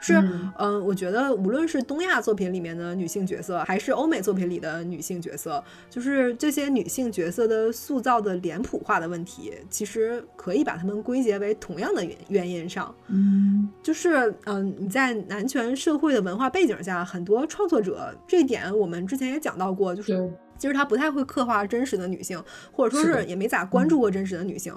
[0.00, 0.22] 是，
[0.58, 12.94] 嗯，我觉得无论是东亚作品里面的女性角色，还是欧美作品里的女性角色，就是这些女性角色的塑造的脸谱化的问题，其实可以把它们归结为同样的原原因上。
[13.06, 20.30] 嗯，就是，嗯，你在男权社会的文化背景下，很多创作者这一点我们之前也讲到过，就是
[20.64, 22.42] 其实他不太会刻画真实的女性，
[22.72, 24.74] 或者说是也没咋关注过真实的女性。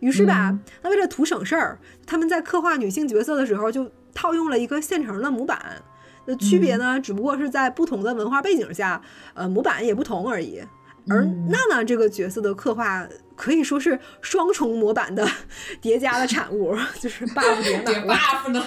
[0.00, 3.88] 于是吧，那为了图省事儿，他们在刻画女性角色的时候就。
[4.14, 5.80] 套用了一个现成的模板，
[6.26, 9.00] 那区别呢，只不过是在不同的文化背景下，
[9.32, 10.62] 呃，模板也不同而已。
[11.08, 15.26] 而娜娜这个角色的刻画可以说是双重模板的
[15.80, 18.14] 叠加的产物， 就是 buff 叠满了。
[18.14, 18.64] buff 呢？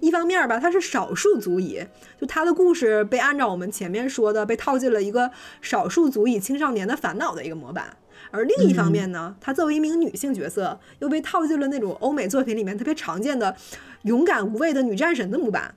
[0.00, 1.84] 一方面吧，她是少数族裔，
[2.20, 7.96] 就他的故事被按照我们前面说的，被套进了一个少数族裔青少年的烦恼的一个模板。
[8.30, 13.56] 而另一方面呢，她作为一名女性角色，又被套进了那种欧美作品里面特别常见的
[14.02, 15.74] 勇敢无畏的女战神的模板。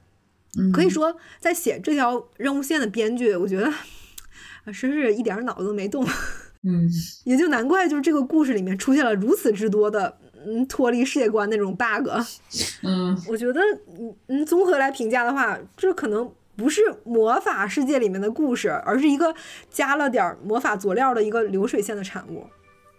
[0.73, 3.71] 可以说，在写这条任务线的编剧，我觉得
[4.65, 6.05] 真是一点脑子都没动。
[6.63, 6.89] 嗯，
[7.23, 12.09] 也就难怪，就是这个故事里面出现了如此之多的嗯脱离世界观那种 bug。
[12.83, 13.61] 嗯，我觉得
[13.97, 16.31] 嗯嗯，综合来评价的话，这可能。
[16.57, 19.33] 不是魔法世界里面的故事，而是一个
[19.69, 22.45] 加了点魔法佐料的一个流水线的产物。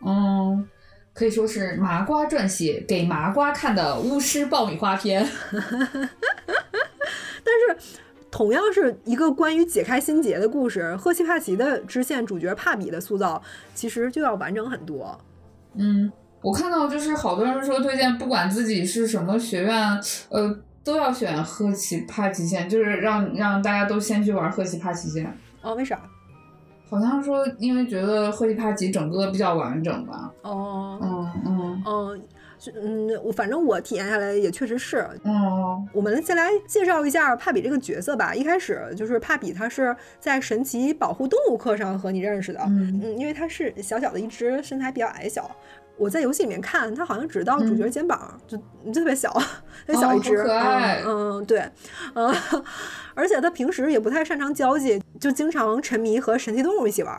[0.03, 0.67] 嗯，
[1.13, 5.29] 可以说是麻瓜撰写给麻瓜看的巫师爆米花片。
[7.45, 7.77] 但是，
[8.31, 13.43] 同样是一个关于解开心结的故事，赫奇帕奇的支线主角帕比的塑造
[13.75, 15.19] 其实就要完整很多。
[15.75, 16.11] 嗯，
[16.43, 20.61] 我看到就是好多人说推荐，不管自己是什么学院，呃。
[20.83, 25.31] 都要选赫奇帕奇线，就是让让大家都先去玩赫奇帕奇线。
[25.61, 26.01] 哦，为啥？
[26.89, 30.33] 好像说因为觉得赫奇帕奇整个比较完整吧。
[30.41, 32.23] 哦，嗯嗯嗯，是
[32.75, 35.07] 嗯，我反正我体验下来也确实是。
[35.25, 38.35] 嗯我们先来介绍一下帕比这个角色吧。
[38.35, 42.61] 一开始就是帕比，他是在神奇保护动物课上和你认识的。
[42.67, 45.51] 嗯嗯，因为他是小小的一只，身材比较矮小。
[46.01, 48.57] 我在游戏里面看，他好像只到主角肩膀，就
[48.93, 49.31] 特别小，
[49.87, 50.37] 特别小一只。
[50.39, 51.63] 哦可爱嗯嗯，对，
[52.15, 52.35] 嗯，
[53.15, 57.15] 而且他平时也不太擅长交际，就经常沉迷和神奇动物一起玩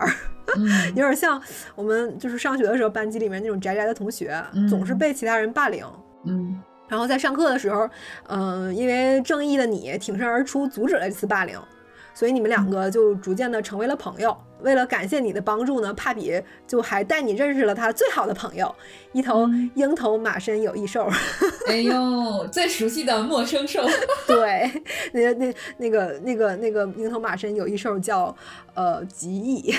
[0.89, 1.41] 有点像
[1.75, 5.85] 我们就是上学的时候班级里面那种宅宅的同学，嗯总是被其他人霸凌。
[6.25, 7.89] 嗯然后在上课的时候，
[8.27, 11.57] 嗯、因为正义的你挺身而出，阻止了这次霸凌，
[12.13, 14.35] 所以你们两个就逐渐的成为了朋友。
[14.61, 18.73] 为了感谢你的帮助呢，帕比就还带你认识了他最好的朋友，
[19.11, 21.09] 一头嗯鹰头马身有翼兽。
[21.67, 23.81] 哎呦，最熟悉的陌生兽。
[24.27, 24.71] 对，
[25.13, 28.35] 那那那个那个那个鹰头马身有翼兽叫
[28.75, 29.73] 呃吉翼。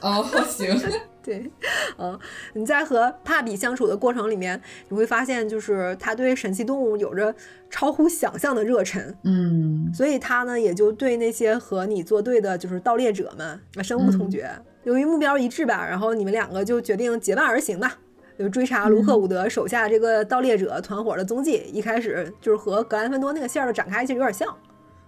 [0.00, 0.74] 哦，行。
[1.24, 1.50] 对，
[1.98, 2.18] 嗯，
[2.52, 4.60] 你在和帕比相处的过程里面，
[4.90, 7.34] 你会发现，就是他对神奇动物有着
[7.70, 14.50] 超乎想象的热忱，嗯所以他呢也就对那些和你作对的，就是盗猎者们啊深恶痛绝。
[14.82, 17.96] 由于目标一致吧，然后你们两个就决定结伴而行吧。
[18.36, 24.54] 就追查卢克伍德手下这个盗猎者团伙的踪迹，一开始就是和格兰芬多那个线儿的展开其实有点像。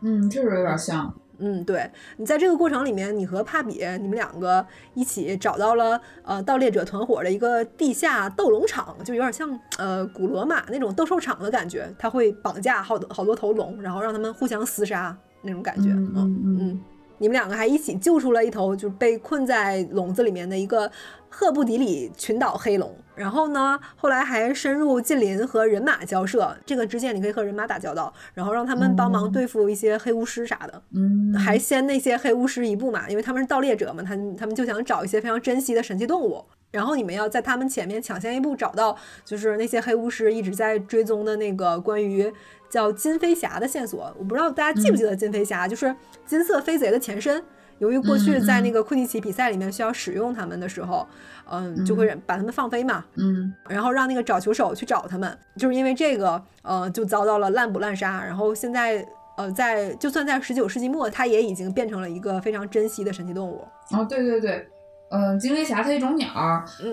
[0.00, 1.12] 嗯，确实有点像。
[1.38, 11.92] 嗯，对你在这个过程里面，你和帕比你们两个一起找到了呃盗猎者团伙的一个地下斗龙场，就有点像呃古罗马那种斗兽场的感觉。
[11.98, 15.90] 他会绑架好多好多头龙，然后让他们互相厮杀那种感觉。
[15.90, 16.80] 嗯嗯嗯嗯，
[17.18, 20.90] 你们两个还一起救出了一头就是被困在笼子里面的一个
[21.38, 22.96] 赫布迪里群岛黑龙。
[23.14, 26.56] 然后呢，后来还深入近邻和人马交涉。
[26.64, 30.82] 这个支线你可以和人马打交道，然后让他们帮忙对付一些黑巫师啥的。
[30.94, 42.32] 嗯，还先那些黑巫师一步嘛，因为他们是盗猎者嘛，他们他们就想找一些非常珍惜的神奇动物，然后你们要在他们前面抢先一步找到，就是那些黑巫师一直在追踪的那个关于
[42.70, 44.10] 叫金飞侠的线索。
[44.18, 45.94] 我不知道大家记不记得金飞侠，就是
[46.26, 47.42] 金色飞贼的前身。
[47.78, 51.06] 由于过去在那个库尼奇比赛里面需要使用他们的时候，
[51.50, 58.24] 嗯，就会把他们放飞嘛，嗯然后让那个找球手去找他们，就是因为这个，呃，就遭到了滥捕滥杀。
[58.24, 59.06] 然后现在，
[59.36, 63.62] 呃，在就算在十九世纪末，它也已经变成了一个非常珍稀的神奇动物。
[63.90, 64.68] 哦，对对对，
[65.08, 66.26] 嗯，金飞侠它一种鸟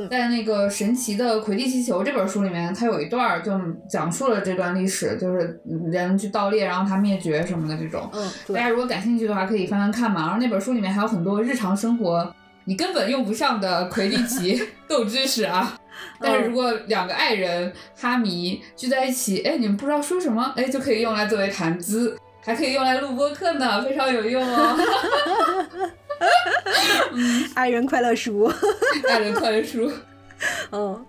[0.09, 3.51] 在那个《神奇的魁地奇球》这本书里面，它有一段儿就
[3.89, 5.59] 讲述了这段历史，就是
[5.91, 8.07] 人去盗猎，然后它灭绝什么的这种。
[8.13, 10.21] 嗯，大，家如果感兴趣的话，可以翻翻看嘛。
[10.21, 12.33] 然后那本书里面还有很多日常生活
[12.65, 15.75] 你根本用不上的魁地奇 斗知识啊。
[16.19, 24.77] 但是如果两个爱人哈迷聚在一起，哎，你们不知道说什么，哎，就可以用来作为谈资，还可以用来录播课呢，非常有用哦。
[27.55, 28.51] 爱人快乐书。
[29.09, 29.91] 爱人快乐书，
[30.71, 31.05] 嗯，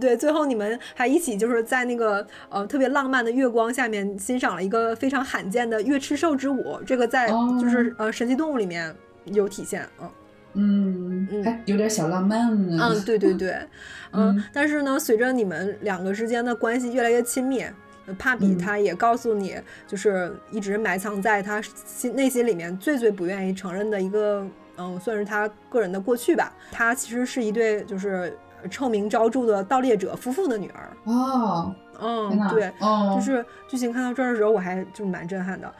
[0.00, 8.94] 对，最后你们还一起就是在那个呃特别浪漫的月光下面欣赏了一个非常罕见的月吃兽之舞，这个在哦就是、呃神奇动物里面
[9.24, 9.86] 有体现。
[10.00, 10.10] 嗯
[10.58, 12.78] 嗯，嗯还有点小浪漫呢。
[12.80, 13.50] 嗯，对对对，
[14.12, 17.64] 嗯嗯，但是呢，随着你们两个之间的关系越来越亲密。
[18.06, 24.46] 呃帕比嗯他也告诉你，就是一直埋藏在他心内心里面最最不愿意承认的一个，
[24.76, 26.52] 嗯，算是他个人的过去吧。
[26.70, 28.36] 他其实是一对就是
[28.70, 30.96] 臭名昭著的盗猎者夫妇的女儿。
[31.04, 35.72] 哦，嗯，对，哦，就是剧情看到这儿的时候，我还就是蛮震撼的。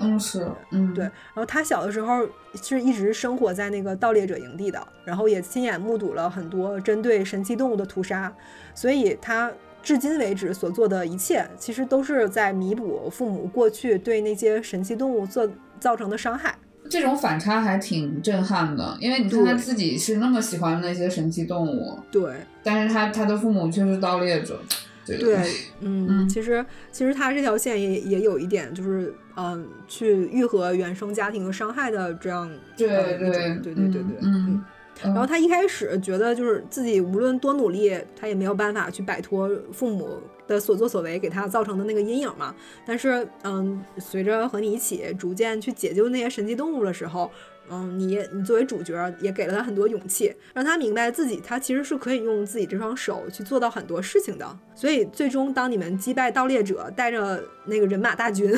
[0.00, 2.24] 嗯是，嗯对，然后他小的时候
[2.54, 8.32] 是一直生活在那个盗猎者营地的，然后也亲眼目睹了很多针对神奇动物的屠杀，
[8.74, 9.50] 所以他
[9.88, 15.48] 至今为止所做的一切，其实都是在弥补父母过去对那些神奇动物做
[15.80, 16.54] 造成的伤害。
[16.90, 24.60] 这种反差还挺震撼的，因为你看他自己是那么喜欢那些神奇动物，对但是他他的父母却是盗猎者，
[25.06, 25.38] 对
[25.80, 26.62] 嗯，嗯其实
[26.92, 33.30] 其实他这条线也也有一点就是嗯，去愈合原生家庭的伤害的这样对对对
[33.62, 34.64] 对对对嗯嗯。
[35.02, 42.54] 然后他一开始觉得，就是自己无论多努力，他也没有办法去摆脱父母的所作所为给他造成的那个阴影嘛。
[42.84, 47.30] 但是，嗯，随着和你一起逐渐去解救那些神奇动物的时候，
[47.70, 54.58] 嗯，你你作为主角也给了他很多勇气，让他明白自己他其实是可以用自己这双手去做到很多事情的。
[54.74, 58.52] 所以，最终当你们击败盗猎者，带着那个人马大军，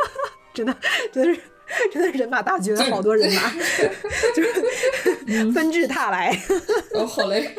[0.52, 0.76] 真的
[1.10, 1.40] 真的是。
[1.92, 3.50] 真的人马大军，好多人马，
[4.34, 6.36] 就是纷至沓来。
[6.94, 7.54] 哦，好累。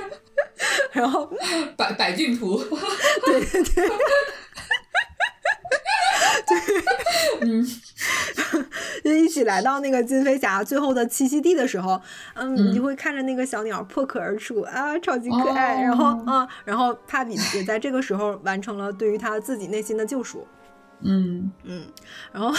[0.92, 1.30] 然后
[1.76, 2.58] 百百骏图，
[3.26, 3.90] 对对对，
[7.42, 7.66] 嗯，
[9.04, 12.02] 就一起来到那个金飞侠最后的栖息地的时候，
[12.36, 15.82] 嗯，你会看着那个小鸟破壳而出啊，超级可爱。
[15.82, 20.48] 然后啊，然后帕比也在这个时候完成了对于他自己内心的救赎。
[21.02, 21.52] 嗯。
[21.64, 21.86] 嗯，
[22.32, 22.52] 然后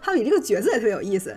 [0.00, 1.36] 哈比这个角色也特别有意思，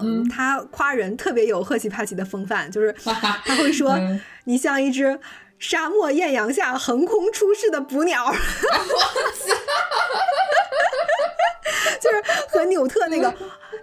[0.00, 3.98] 嗯，他夸人特别有赫奇帕奇的风范，就是 他会说
[4.44, 5.18] 你像一只
[5.58, 8.32] 沙漠艳阳下横空出世的捕鸟，
[12.00, 13.34] 就是和纽特那个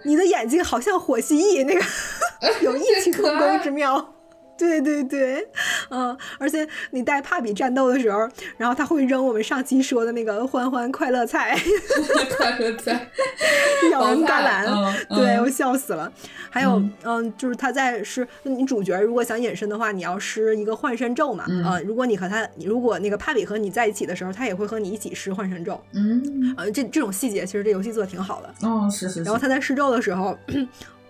[0.04, 1.84] 你的眼睛好像火蜥蜴那个
[2.62, 4.14] 有异曲同工之妙。
[4.58, 5.46] 对对对，
[5.90, 11.56] 嗯，而且你带帕比战斗的时候，然后他会扔我们上期说的那个欢欢快乐菜，
[12.36, 13.08] 快乐菜，
[13.92, 14.66] 咬人甘蓝，
[15.08, 16.12] 对我笑死了。
[16.50, 29.22] 还有，嗯，就是他在施你主角如果想隐身的话，你要施一个幻身咒嘛，嗯，如果你和他，如果那个帕比和你在一起的时候，他也会和你一起施幻身咒，嗯，呃，这这种细节其实这游戏做的挺好的，哦，是是。
[29.22, 30.36] 然后他在施咒的时候。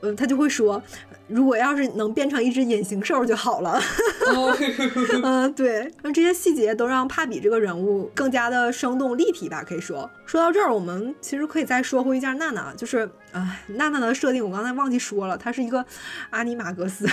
[0.02, 0.80] 嗯， 他就会说，
[1.28, 3.80] 如果要是能变成一只隐形兽就好了。
[5.22, 10.08] 嗯，对，那这些细节都让帕比这个人物更加的生动立体吧，可以说。
[10.24, 15.84] 说到这儿，我们其实可以再说回一下娜娜，就是，哎，娜娜的设定我刚才忘记说了，她是一个
[16.30, 17.06] 阿尼玛格斯。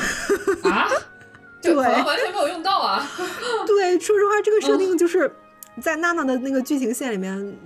[0.63, 0.87] 啊？
[1.61, 3.07] 对，完全没有用到啊。
[3.65, 5.31] 对，说实话，这个设定就是
[5.81, 7.57] 在娜娜的那个剧情线里面。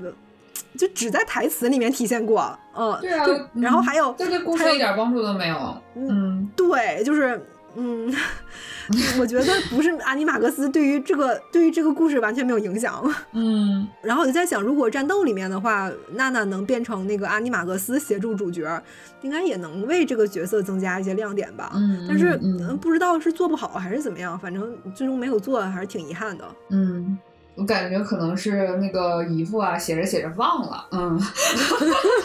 [0.76, 7.39] 就只在台词里面体现过，嗯，对啊，然后还有，这对故事一点帮助都没有，嗯，对，就是，
[7.76, 8.13] 嗯，
[9.20, 13.03] 我觉得不是阿尼玛格斯对于这个对于这个故事完全没有影响，
[13.34, 18.82] 嗯，然后我就在想，如果战斗里面的话，娜娜能变成那个阿尼玛格斯协助主角，
[19.22, 22.39] 应该也能为这个角色增加一些亮点吧，嗯，但是
[22.82, 27.18] 不知道是做不好还是怎么样，反正最终没有做，还是挺遗憾的，嗯。
[27.58, 31.20] 我感觉可能是那个姨父啊，写着写着忘了，嗯，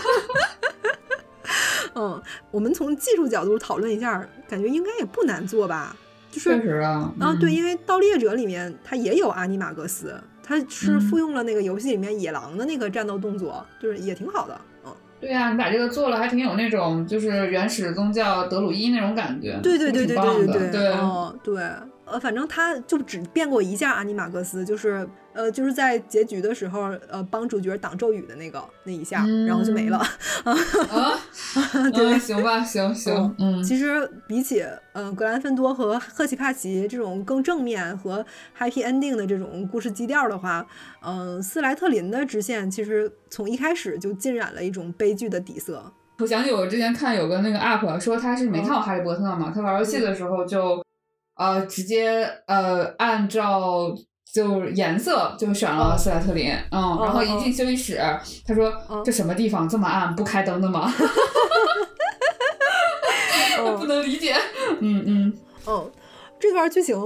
[1.96, 5.96] 嗯，我们从技术角度讨论一下，感觉应该也不难做吧？
[6.30, 21.62] 就是确实啊，啊对，因为《盗猎者》里面它也有阿尼玛格斯，它是复用了那个游戏里面野狼的那个战斗动作，就是也挺好的，嗯，对呀，你把这个做了，还挺有那种就是原始宗教德鲁伊那种感觉，对对对对对对对，哦对。
[22.04, 29.98] 呃，反正他就只变过一下阿尼马格斯，就是呃，就是在结局的时候，呃，帮主角挡咒语的那个那一下，然后就没了。
[30.44, 31.18] 啊，
[31.94, 33.62] 对，行吧，行行，嗯。
[33.62, 38.24] 其实比起嗯格兰芬多和赫奇帕奇这种更正面和
[38.58, 40.66] happy ending 的这种故事基调的话，
[41.02, 45.92] 嗯，斯莱特林的支线其实从一开始就浸染了一种悲剧的底色。
[46.18, 50.82] 我想起我之前看有个那个 UP 说他是没看过哈利波特嘛，他玩游戏的时候就。
[51.42, 53.92] 呃，直接呃，按照
[54.32, 57.52] 就颜色就选了斯莱特林，嗯，然后一进。
[57.52, 58.00] 休息室，
[58.46, 58.72] 他说
[59.04, 60.92] 这什么地方这么暗，不开灯的吗？
[63.64, 64.34] 我不能理解，
[64.80, 65.32] 嗯嗯。
[65.66, 65.90] 嗯，
[66.40, 66.96] 这段剧情，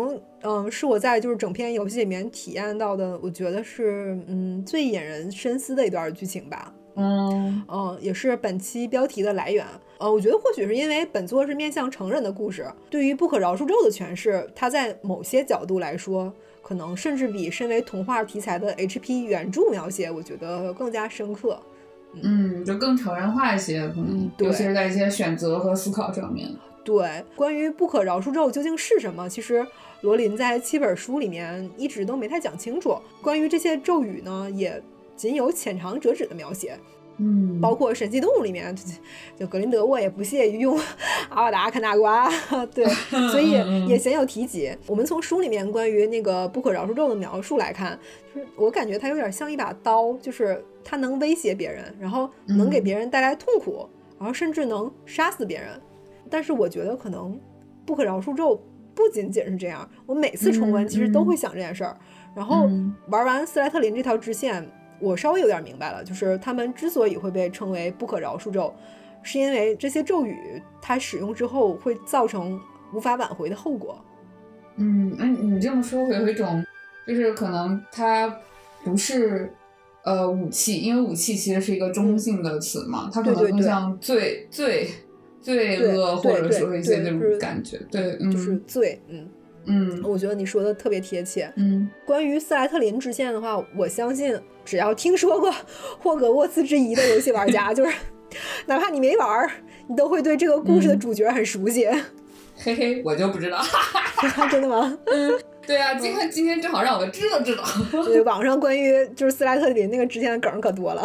[0.43, 6.72] 嗯，是我在就是整篇游戏里面体验到的，我觉得是嗯最引人深思的一段剧情吧。
[6.97, 9.65] 嗯嗯，也是本期标题的来源。
[9.99, 16.33] 呃，我觉得或许是因为本作是面向成人的故事，对于不可饶恕咒的诠释，它在某些角度来说，
[16.63, 21.59] 可能甚至比身为童话题材的 HP 原著描写，我觉得更加深刻。
[22.23, 26.49] 嗯，就更成人化一些，可能，尤其是在一些选择和思考上面。
[26.83, 29.67] 对，关于不可饶恕咒究竟是什么，其实
[30.01, 32.99] 罗琳在七本书里面一直都没太讲清楚。
[33.21, 34.83] 关于这些咒语呢，也。
[35.17, 36.79] 仅有浅尝辄止的描写，
[37.19, 38.77] 嗯，包括神奇动物里面，
[39.39, 40.79] 就格林德沃也不屑于用
[41.31, 42.31] 阿瓦达、看大瓜，
[42.75, 42.85] 对，
[43.33, 43.53] 所以
[43.89, 44.71] 也鲜有提及。
[44.87, 47.99] 我们从书里面关于那个不可饶恕咒的描述来看，
[48.35, 53.89] 就是我感觉它有点像一把刀，就是它能威胁别人，然后能给别人带来痛苦，
[54.19, 55.69] 然后甚至能杀死别人。
[56.29, 57.41] 但是我觉得可能
[57.87, 58.61] 不可饶恕咒
[58.95, 61.97] 不仅仅是这样，我每次重温其实都会想这件事儿，
[62.35, 62.69] 然后
[63.09, 64.71] 玩完斯莱特林这条支线。
[64.99, 68.75] 我稍微有点明白了，就是他们之所以会被称为不可饶恕咒，
[69.23, 72.61] 是因为这些咒语它使用之后会造成
[72.95, 73.99] 无法挽回的后果。
[74.77, 76.65] 嗯，那你这么说会有一种，
[77.07, 78.41] 就是可能它
[78.85, 79.53] 不是
[80.05, 84.89] 呃武器，因为武器其实是一个中性的词嘛，它可能更像罪罪
[85.41, 89.29] 罪恶，或者说一些那种感觉，对，就是罪，嗯。
[89.67, 91.53] 嗯，我觉得你说的特别贴切。
[91.57, 95.53] 嗯，关于斯莱特林支线的话，我相信只要听说过
[96.01, 97.95] 霍格沃茨之遗的游戏玩家， 就是
[98.67, 99.51] 哪怕你没玩，
[99.89, 101.87] 你都会对这个故事的主角很熟悉。
[102.59, 103.59] 嘿嘿，我就不知道，
[104.51, 104.99] 真的吗？
[105.07, 105.31] 嗯，
[105.67, 107.64] 对啊，今天今天正好让我们知道知道。
[108.05, 111.03] 对，网上关于就是斯莱特林那个之前的梗可多了，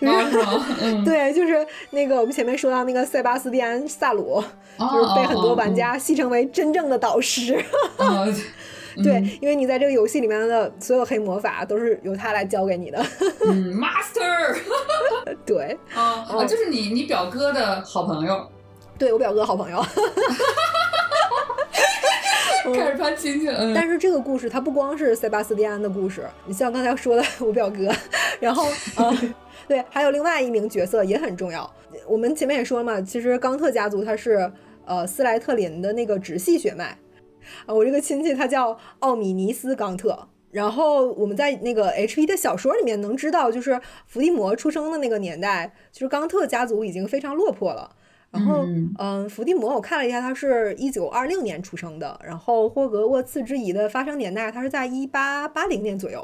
[0.00, 4.42] 就是 对，就是那个我们前面说到那个塞巴斯蒂安·萨鲁，
[4.78, 7.58] 就是被很多玩家戏称为真正的导师。
[9.02, 13.02] 对，因为你在这个游戏里面的所有黑魔法都是由他来教给你的。
[13.46, 14.54] 嗯 Master。
[15.46, 18.46] 对，啊，就是你你表哥的好朋友。
[18.98, 19.82] 对我表哥好朋友。
[22.74, 23.72] 开始攀亲戚了。
[23.74, 27.90] 但是这个故事它不光是塞巴斯蒂安的故事，你像刚才说的 我表哥，
[28.40, 28.64] 然后
[28.96, 29.12] 啊，
[29.68, 31.68] 对，还有另外一名角色也很重要。
[32.06, 34.52] 我们前面也说了嘛，其实冈特家族他是
[34.84, 36.98] 呃斯莱特林的那个直系血脉
[37.66, 37.74] 啊。
[37.74, 40.28] 我这个亲戚他叫奥米尼斯冈特。
[40.50, 47.90] 然后我们在那个 H.P 的小说里面能知道，就是伏地魔出生的那个年代，就是冈特家族已经非常落魄了。
[48.32, 48.64] 然后，
[48.98, 52.18] 嗯，伏地魔我看了一下，他是一九二六年出生的。
[52.24, 56.20] 然后霍格沃茨之遗的发生年代，他是在一八八零年左右。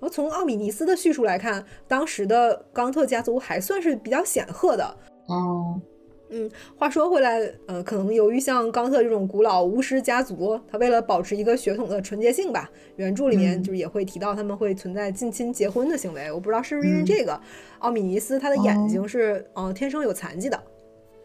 [0.00, 4.96] 后从奥米尼斯的叙述来看，当时的冈特家族还算是比较显赫的。
[5.26, 5.78] 哦，
[6.30, 16.32] 嗯，话说回来，呃，可能由于像冈特这种古老巫师家族，他为了保持一个血统的纯洁性吧，原著里面就是也会提到他们会存在近亲结婚的行为。
[16.32, 17.38] 我不知道是不是因为这个，
[17.80, 20.58] 奥米尼斯他的眼睛是嗯天生有残疾的。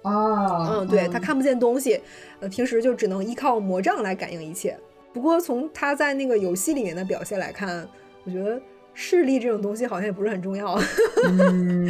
[0.03, 2.01] 啊，嗯，对他看不见东西，
[2.39, 4.77] 呃，平时就只能依靠魔杖来感应一切。
[5.13, 7.87] 不过从他在那个游戏里面的表现来看，
[8.23, 8.59] 我觉得
[8.93, 10.79] 视力这种东西好像也不是很重要。
[11.25, 11.87] 嗯，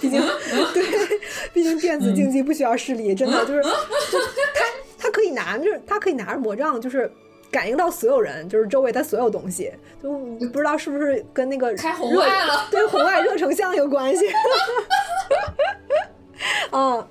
[0.00, 0.20] 毕竟
[0.72, 1.18] 对，
[1.52, 4.18] 毕竟电子竞技不需要视力，真的就是，就
[4.54, 4.64] 他
[4.96, 7.10] 他可以拿着他可以拿着魔杖，就是
[7.50, 10.12] 感应到所有人，就是周围的所有东西，就
[10.48, 14.26] 不知道是不是跟那个开红外了，对红外热成像有关系。
[16.70, 17.08] 啊。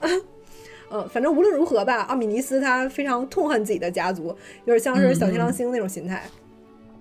[0.89, 4.27] 嗯，反正无论如何吧，奥米尼斯他非常痛恨自己的家族，
[4.65, 6.23] 有点像是小天狼星那种心态。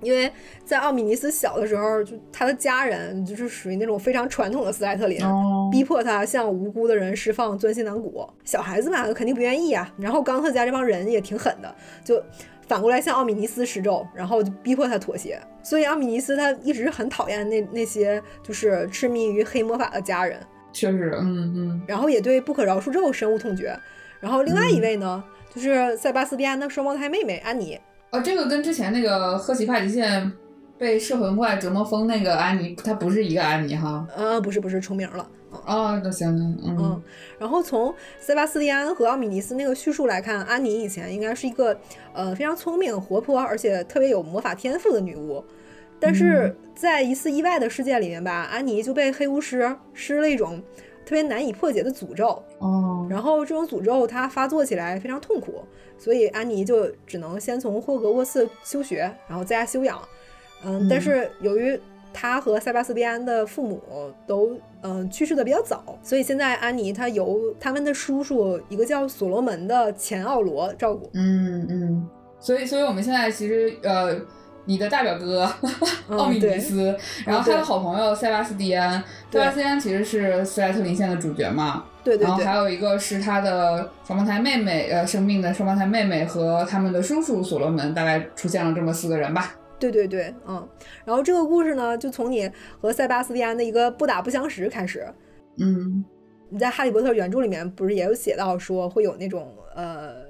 [0.02, 0.30] 因为
[0.62, 5.18] 在奥米尼斯小的时候，就他的家人就是属于那种非常传统的斯莱特林，
[5.72, 8.28] 逼迫他向无辜的人释放钻心囊骨。
[8.44, 9.90] 小孩子嘛，肯定不愿意啊。
[9.96, 11.74] 然后冈特家这帮人也挺狠的，
[12.04, 12.22] 就
[12.68, 15.40] 反过来向奥米尼斯施咒，然后就逼迫他妥协。
[15.62, 20.38] 所以奥米尼斯他一直很讨厌那那些就是痴迷于黑魔法的家人。
[20.76, 23.74] 确实，嗯嗯，然后也对不可饶恕咒深恶痛绝。
[24.20, 25.24] 然后另外一位呢，
[25.54, 27.80] 就是塞巴斯蒂安的双胞胎妹妹安妮。
[28.10, 30.30] 哦，这个跟之前那个赫奇帕迪线
[30.76, 34.06] 被摄魂怪折磨疯那个安妮，她不是一个安妮哈。
[34.14, 35.26] 呃，不是不是重名了。
[35.64, 36.28] 哦，那行，
[36.62, 37.02] 嗯。
[37.38, 41.78] 然后从塞巴斯蒂安和奥米尼斯那个叙述来看，安妮以前应该是一个
[42.12, 45.42] 呃非常聪明、活泼，而且特别有魔法天赋的女巫。
[45.98, 50.62] 但是在一次意外的事件里面吧，安妮就被黑巫师施了一种
[51.06, 52.42] 特别难以破解的诅咒。
[52.58, 55.64] 哦，然后这种诅咒它发作起来非常痛苦，
[55.96, 59.98] 所以安妮就只能先从霍格沃茨休学，然后在家休养。
[60.64, 61.80] 嗯，但是由于
[62.12, 63.80] 他和塞巴斯蒂安的父母
[64.26, 71.10] 都嗯去世的比较早，所以现在安妮她由他们的叔叔一个叫所罗门的前奥罗照顾。
[71.14, 74.20] 嗯嗯，所以所以我们现在其实呃。
[74.66, 75.48] 你的大表哥
[76.08, 76.94] 奥米尼斯，
[77.24, 81.84] 然后他的好朋友塞巴斯蒂安，塞巴斯蒂安其实是斯莱特林线的主角嘛。
[82.02, 82.26] 对对。
[82.26, 89.54] 然后还有一个是他的双胞胎妹妹，呃，生病的双胞胎妹妹和他们的叔叔所罗门，大概出现了这么四个人吧。
[89.78, 90.68] 对对对，嗯。
[91.04, 92.50] 然后这个故事呢，就从你
[92.80, 95.06] 和塞巴斯蒂安的一个不打不相识开始。
[95.58, 96.04] 嗯。
[96.48, 100.25] 你在《哈利波特》原著里面不是也有写到说会有那种呃。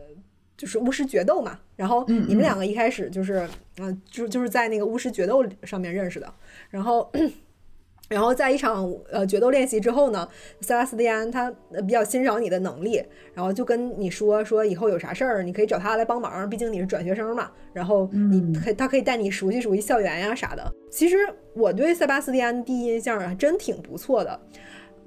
[0.57, 3.47] 就是巫师决斗嘛，然后你们两个一开始就是，
[3.79, 6.33] 嗯，就就是在那个巫师决斗上面认识的，
[6.71, 7.11] 然后，
[8.09, 10.29] 然后在一场呃决斗练习之后呢，
[10.61, 11.53] 塞巴斯蒂安他
[11.87, 13.03] 比较欣赏你的能力，
[13.35, 20.73] 然后就跟你说说以后有啥事儿你可以找他来帮忙，毕竟你是转学生嘛，然后你可他可以带你熟悉熟悉校园呀啥的。
[20.91, 21.17] 其实
[21.53, 24.41] 我对塞巴斯蒂安第一印象还真挺不错的，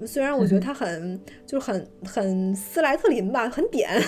[0.05, 3.89] 虽然我觉得他很就是很很斯莱特林吧，很点。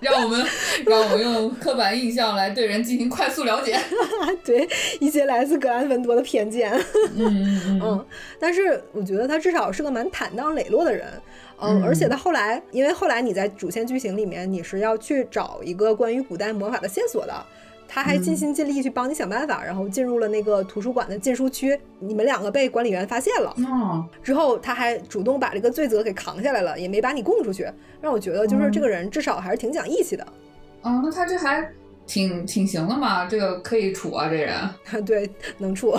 [0.00, 0.46] 让我们
[0.84, 3.78] 让我们用刻板印象来对人进行快速了解，
[4.44, 4.68] 对
[5.00, 6.72] 一些来自格兰芬多的偏见。
[7.16, 8.06] 嗯嗯 嗯。
[8.38, 11.06] 但是我觉得他至少是个蛮坦荡磊落的人。
[11.60, 11.82] 嗯。
[11.84, 17.46] 而且他后来，因为后来你在主线剧情里面，你是要去找一个关于古代魔法的线索的。
[17.88, 21.78] 他还尽心尽力去帮你想办法，然后进入了那个图书馆的禁书区。
[21.98, 23.54] 你们两个被管理员发现了，
[24.22, 27.66] 之后他还主动把这个罪责给扛下来了，也没把你供出去，
[28.00, 30.26] 让我觉得就是这个人至少还是挺讲义气的。
[30.82, 31.68] 哦，那他这还
[32.06, 34.54] 挺挺行的嘛，这个可以处啊，这人。
[35.04, 35.28] 对，
[35.58, 35.94] 能处，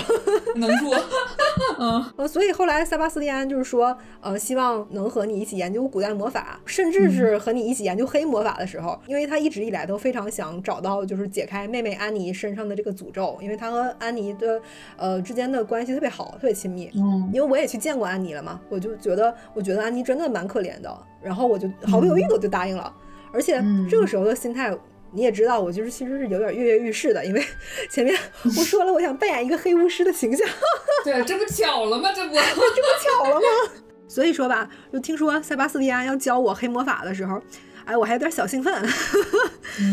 [0.56, 0.92] 能处。
[1.80, 14.62] 嗯，呃，所以后来塞巴斯蒂安就是说，呃，希望能和你一起研究古代魔法，甚至是和你一起研究黑魔法的时候，因为他一直以来都非常想找到就是解开妹妹安妮身上的这个诅咒，因为他和安妮的
[14.96, 16.90] 呃之间的关系特别好，特别亲密。
[16.96, 22.92] 嗯，因为我也去见过安妮了嘛，我就觉得我觉得安妮真的蛮可怜的，然后我就毫不犹豫的就答应了，
[23.34, 24.76] 而且这个时候的心态。
[25.12, 27.44] 你也知道，我就是其实是有点跃跃欲试的，因为
[27.90, 30.48] 前面我说了，我想扮演一个黑巫师的形象。
[31.04, 32.12] 对，这不巧了吗？
[32.14, 33.72] 这不， 这不巧了吗？
[34.08, 37.42] 所以说吧，就听说塞巴斯蒂安要教我黑魔法的时候，
[37.86, 38.74] 哎，我还有点小兴奋。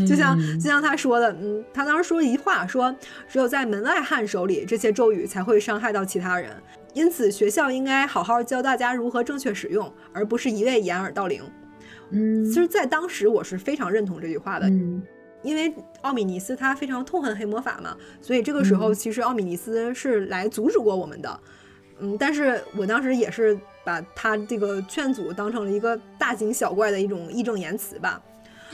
[0.09, 2.95] 就像就像他说的，嗯，他当时说一句话，说
[3.29, 6.51] 只有在门外汉手里，这些咒语才会伤害到其他人。
[6.93, 11.43] 因此，学校应该好好教大家如何正确使用，而不是一味掩耳盗铃。
[12.15, 15.03] 嗯，其实，在当时我是非常认同这句话的，嗯，
[15.43, 21.41] 因为奥米尼斯他非常痛恨黑魔法嘛，所以这个时候其实奥米尼斯是来阻止过我们的，
[21.99, 28.23] 嗯，但是我当时也是把他这个劝阻当成了一个大惊小怪的一种义正言辞吧，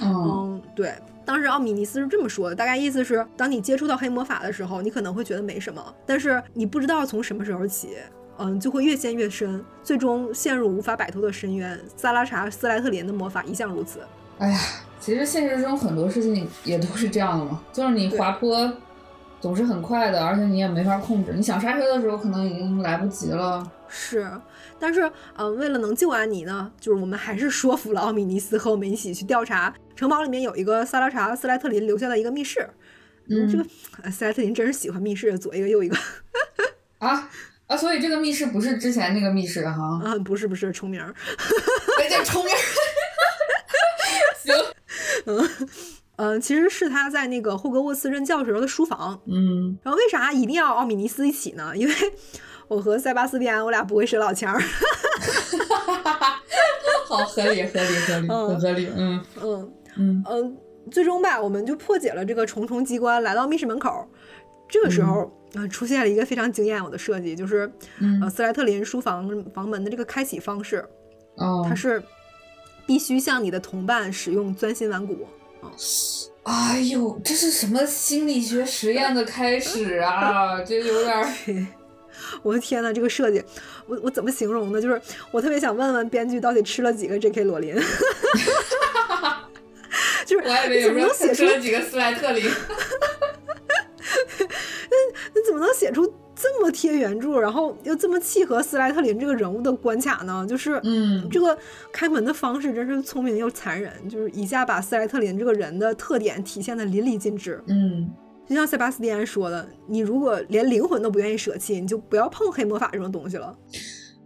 [0.02, 0.92] 嗯，对，
[1.24, 7.96] 当时奥米尼斯是这么说的，大概意思是，当你接触到黑魔法的时候，你可能会觉得没什么，但是你不知道从什么时候起。
[8.42, 11.78] 嗯，就会越陷越深，最终陷入无法摆脱的深渊。
[11.94, 14.00] 萨拉查斯莱特林的魔法一向如此。
[14.38, 14.58] 哎呀，
[14.98, 18.72] 其实现实中很多事情也都是这样的嘛，就是你滑坡
[19.42, 21.34] 总是很快的，而且你也没法控制。
[21.34, 23.70] 你想刹车的时候，可能已经来不及了。
[23.86, 24.30] 是，
[24.78, 32.70] 但是，嗯，为了能救安妮呢，就是我们还是说服了奥米尼斯和我们一起去调查城堡里面有一个萨拉查斯莱特林留下的一个密室。
[33.28, 35.96] 嗯，这个斯莱特林真是喜欢密室，左一个右一个。
[37.00, 37.28] 啊。
[37.70, 40.00] 啊，所以这个密室不是之前那个密室哈？
[40.04, 41.14] 啊，不是不是重名儿，
[42.10, 42.58] 叫重名儿。
[44.42, 44.54] 行，
[45.26, 45.48] 嗯
[46.16, 49.20] 嗯，其实是他在那个霍格沃茨任教时候的书房。
[49.26, 51.70] 嗯，然后为啥一定要奥米尼斯一起呢？
[51.76, 51.94] 因为
[52.66, 54.60] 我和塞巴斯蒂安，我俩不会是老腔儿。
[57.06, 58.88] 好，合理合理合理，很合理。
[58.96, 60.56] 嗯嗯嗯嗯，
[60.90, 64.08] 最终吧，我们就破解了这个重重机关，来到密室门口。
[64.70, 65.30] 这个时候。
[65.54, 67.68] 嗯，出现了一个非常惊艳我的设计，就是
[68.22, 70.88] 呃，斯莱特林书房房门的这个开启方式，
[71.38, 72.00] 哦，它是
[72.86, 75.26] 必须向你的同伴使用钻心丸骨。
[76.46, 80.62] 哎呦，这是什么心理学实验的开始啊？
[80.62, 81.66] 这有点
[82.44, 83.42] 我的天呐，这个设计，
[83.88, 84.80] 我我怎么形容呢？
[84.80, 85.02] 就是
[85.32, 87.42] 我特别想问问编剧，到底吃了几个 J.K.
[87.42, 87.74] 罗琳？
[90.24, 92.48] 就是我还以为有人写出了几个斯莱特林。
[94.40, 100.46] 那你怎么能写出这么贴原著，然后又这么契合斯莱特林这个人物的关卡呢？
[100.48, 101.56] 就是，嗯，这个
[101.92, 107.62] 开门的方式真是聪明又残忍，就是一下把斯莱特林这个人的特点体现的淋漓尽致。
[107.66, 108.10] 嗯，
[108.48, 113.56] 就像塞巴斯蒂安说的，你如果连灵魂都不愿意舍弃，你就不要碰黑魔法这种东西了。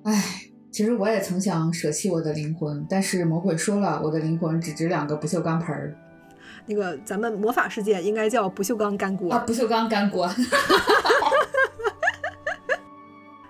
[0.04, 0.22] 唉，
[0.70, 5.96] 其实我也曾想舍弃我的灵魂，但是魔鬼说了，我的灵魂只值两个不锈钢盆儿。
[6.66, 9.38] 那个咱们魔法世界应该叫不锈钢干锅啊！
[9.46, 10.28] 不锈钢干锅。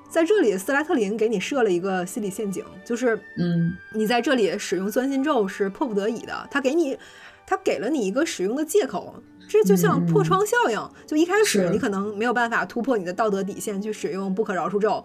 [0.09, 6.49] 在这里，斯莱特林给你设了一个心理陷阱，就是，嗯，你在这里使用钻心咒是迫不得已的。
[6.53, 6.97] 他给你，
[7.45, 9.17] 他给了你一个使用的借口，
[9.49, 10.91] 这就像破窗效应。
[11.05, 15.05] 就一开始你可能没有办法突破你的道德底线去使用不可饶恕咒，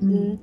[0.00, 0.38] 嗯。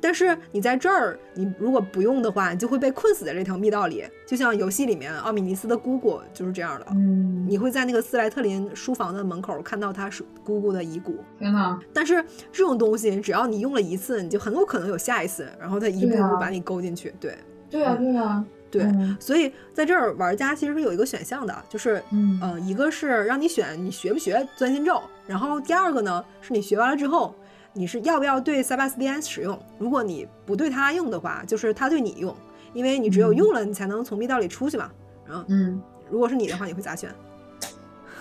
[0.00, 4.04] 但是你在这儿，你如果不用的话，你就会被困死在这条密道里。
[4.26, 6.86] 就像游戏里面奥米尼斯的姑姑就是这样的。
[6.92, 11.18] 嗯，你会在那个斯莱特林书房的门口看到他是姑姑的遗骨。
[11.38, 17.12] 天呐，但是这种东西，只要你用了一次，你就很有可能有下一次，然后他一步步把你勾进去。
[17.20, 17.36] 对，
[17.68, 19.16] 对啊，对啊，对。
[19.18, 27.34] 所以在这儿，玩家其实是有一个选项的，就是嗯，一个是让你选你学不学钻心咒，然后第二个呢是你学完了之后。
[27.72, 29.58] 你是要不要对塞巴斯蒂安使用？
[29.78, 32.34] 如果你不对他用的话，就是他对你用，
[32.72, 34.90] 因为你只有用了，你才能从密道里出去嘛。
[35.26, 37.08] 然后，嗯，如果是你的话，你会咋选？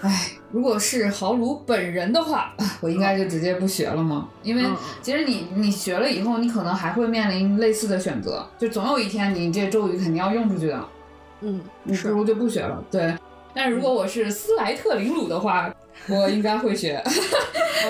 [0.01, 4.29] 哎，如果是豪鲁本人的话， 我应该就直接不学了吗？
[4.43, 4.63] 因为
[5.01, 10.85] 其实你你学了以后，你可能还会面临类似的选择，就总有一天你这咒语肯定要用出去的。
[11.41, 12.83] 嗯，你不如就不学了。
[12.91, 13.15] 对，
[13.53, 15.73] 但如果我是斯莱特林鲁的话。
[16.07, 17.01] 我应该会学，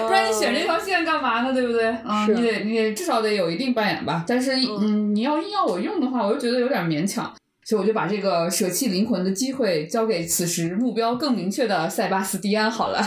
[0.07, 1.53] 不然你选这条线干嘛呢？
[1.53, 1.87] 对不对？
[1.87, 4.23] 啊，你得你得至少得有一定扮演吧。
[4.27, 7.33] 但是，嗯，你要硬要我用的话，我又觉得有点勉强，
[7.63, 12.99] 所以我就把这个舍弃灵魂的机会交给此时目标更明确的塞巴斯蒂安好了，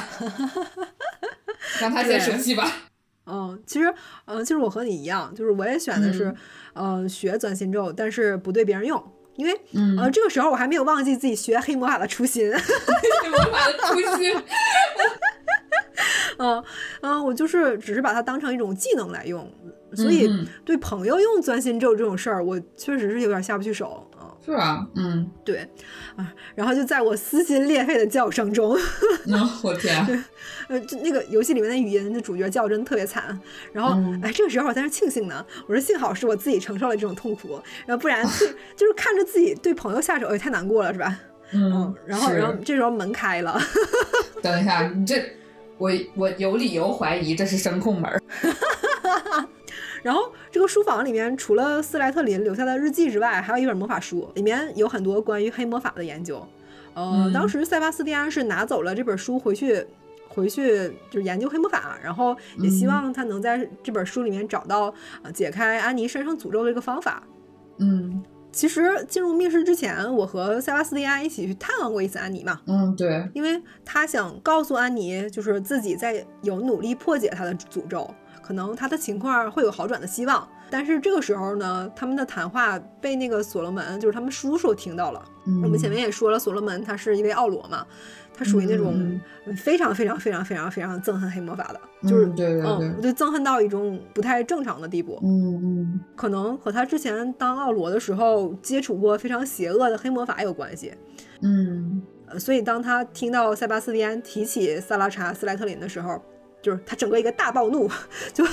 [1.81, 2.71] 让他先舍弃吧。
[3.27, 3.93] 嗯，其实，
[4.27, 6.35] 嗯，其实我和你一样，就是我也选的是，
[6.75, 9.03] 呃，学钻心咒，但是不对别人用。
[9.37, 9.53] 因为，
[9.99, 12.51] 呃，这个时候我还没有忘记自己学黑魔法的初心。
[13.23, 14.35] 黑魔法的初心。
[16.39, 16.63] 嗯
[17.03, 19.49] 嗯，我就是只是把它当成一种技能来用，
[19.95, 20.29] 所以
[20.65, 24.11] 对朋友用钻心咒这种事儿，我确实是有点下不去手。
[24.45, 25.69] 是啊，嗯，对，
[26.17, 28.77] 啊，然后就在我撕心裂肺的叫声中，
[29.27, 30.25] 那 我天，
[30.69, 33.39] 呃，就那个游戏里面的语音，那主角叫真的特别惨。
[33.73, 38.25] 然后，哎，这个时候我在那庆幸呢，我说幸好是我自己承受了这种痛苦，然后不然
[38.75, 41.19] 就是看着自己对朋友下手，也太难过了，是吧？
[41.53, 43.61] 嗯，然后，然后这时候门开了，
[44.43, 45.23] 等一下，你这，
[45.79, 48.11] 我我有理由怀疑这是声控门。
[50.03, 56.47] 然后这个书房里面除了斯莱特林留下的日记之外，还有一本魔法书，里面有很多关于黑魔法的研究。
[56.95, 59.87] 呃，当时塞巴斯蒂安是拿走了这本书回去，
[60.29, 64.93] 回去就是研究黑魔法，然后也希望他能在这本书里面找到
[65.23, 67.23] 呃解开安妮身上诅咒的一个方法。
[67.79, 72.61] 嗯，其实进入密室之前，我和塞巴斯蒂安一起去探望过一次安妮嘛。
[72.67, 78.13] 嗯，对，因为他想告诉安妮，就是自己在有努力破解他的诅咒。
[78.43, 85.25] 可能他的情况会有好转的希望，但是这个时候呢，他们的谈话被那个所罗门，就是他们叔叔听到了。
[85.63, 87.87] 我们前面也说了，所罗门他是一位奥罗嘛，
[88.37, 89.21] 他属于那种
[89.57, 92.63] 非常非常非常非常非常憎恨黑魔法的，就是对对
[93.01, 95.19] 对，就憎恨到一种不太正常的地步。
[95.23, 100.93] 嗯嗯，可能和他之前当奥罗的时候接触过非常邪恶的黑魔法有关系。
[101.41, 102.03] 嗯，
[102.39, 106.23] 所以当他听到塞巴斯蒂安提起萨拉查斯莱特林的时候。
[106.63, 107.91] 就是他整个一个大暴怒，
[108.33, 108.45] 就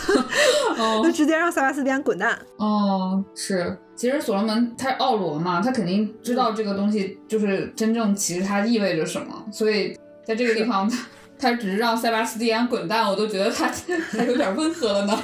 [1.04, 2.38] 就直接让塞巴斯蒂安滚蛋。
[2.58, 10.90] 哦，是，其实所罗门他是奥罗嘛，他肯定知道这个东西就是真正其实它意味着什么，所以在这个地方
[11.38, 13.72] 他只是让塞巴斯蒂安滚蛋，我都觉得他
[14.12, 15.18] 还有点温和了呢。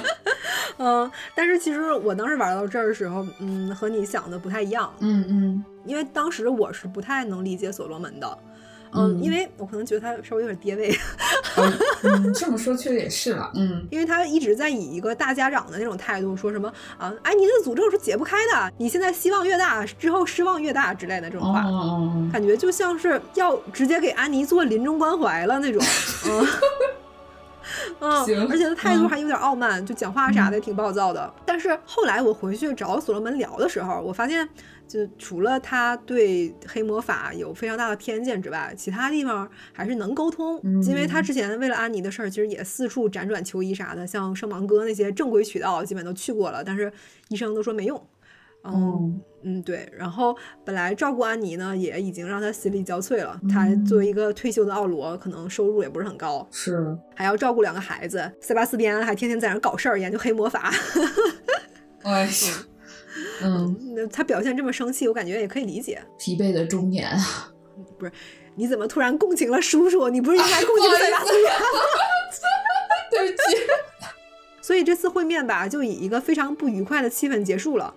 [0.78, 4.92] 嗯，但是其实我当时玩到这儿的时候，嗯，和你想的不太一样。
[5.00, 8.38] 嗯嗯，因为当时我是不太能理解所罗门的。
[8.92, 10.96] 嗯，因为我可能觉得他稍微有点爹味。
[12.02, 13.50] 嗯，这么说确实也是了。
[13.54, 21.62] 嗯， 因为他一直在以一个大家长的那种态度说什么啊，安妮的诅咒是解不开的，你现在希望越大，之后失望越大之类的这种话，
[22.32, 25.82] 感觉就像是要直接给安妮做临终关怀了那种。
[26.28, 26.46] 嗯。
[27.98, 31.32] 嗯，而且他态度还有点傲慢，就讲话啥的挺暴躁的。
[31.44, 34.48] 但是后来我回去找所罗门聊的时候，我发现。
[34.86, 40.60] 就除了他对黑魔法有非常大的偏见之外，其他地方还是能沟通。
[40.82, 46.92] 因为他之前为了安妮的事儿，其实也四处辗转求医啥的，像圣芒哥那些正规渠道基本都去过了，但是
[47.28, 48.00] 医生都说没用。
[48.68, 49.88] 嗯嗯，对。
[49.96, 53.40] 然后本来照顾安妮呢，也已经让他心力交瘁了。
[53.48, 58.28] 他作为一个退休的奥罗，可能收入也不是很高，是还要照顾两个孩子。
[58.40, 60.72] 塞巴斯蒂安还天天在那搞事儿，研究黑魔法。
[62.02, 62.28] 哎。
[63.42, 66.02] 嗯，那他表现这么生气，我感觉也可以理解。
[66.18, 67.52] 疲惫的中年啊，
[67.98, 68.12] 不是？
[68.54, 70.08] 你怎么突然共情了叔叔？
[70.08, 71.60] 你不是应该共情塞巴斯蒂安？
[73.10, 73.42] 对不起。
[74.62, 77.94] 所以这次会面吧，就以一个非常不愉快的气氛结束了。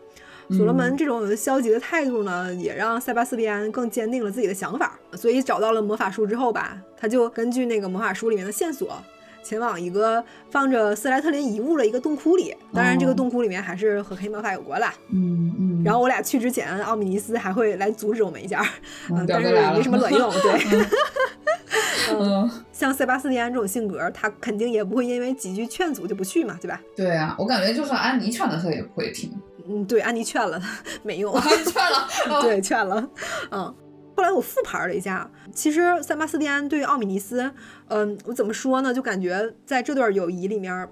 [0.52, 5.00] 所罗门这种消极的态度呢，也让塞巴斯蒂安更坚定了自己的想法。
[5.14, 9.02] 所以找到了魔法书之后吧，他就根据那个魔法书里面的线索。
[9.44, 14.94] 前往一个放着斯莱特林遗物的一个洞窟里，当然这个洞窟里面还是和黑魔法有关啦。
[15.12, 15.84] 嗯嗯。
[15.84, 18.66] 然后我俩去之前，奥米尼斯还会来阻止我们一下，
[19.10, 20.32] 嗯但是没什么卵用。
[20.32, 20.88] 对。
[22.12, 26.82] 嗯，像塞巴斯蒂安这种性格，他肯定也不会因为几句劝阻就不去嘛，对吧？
[26.96, 29.32] 对啊，我感觉就算安妮劝了，他也不会听。
[29.68, 30.60] 嗯，对，安妮劝了，
[31.04, 31.40] 没用。
[31.42, 32.42] 劝了。
[32.42, 33.08] 对，劝了。
[33.52, 33.74] 嗯。
[34.16, 37.52] 后来我复盘了一下，其实塞巴斯蒂安对于奥米尼斯，
[37.88, 38.94] 嗯，我怎么说呢？
[38.94, 40.88] 就感觉在这段友谊里面。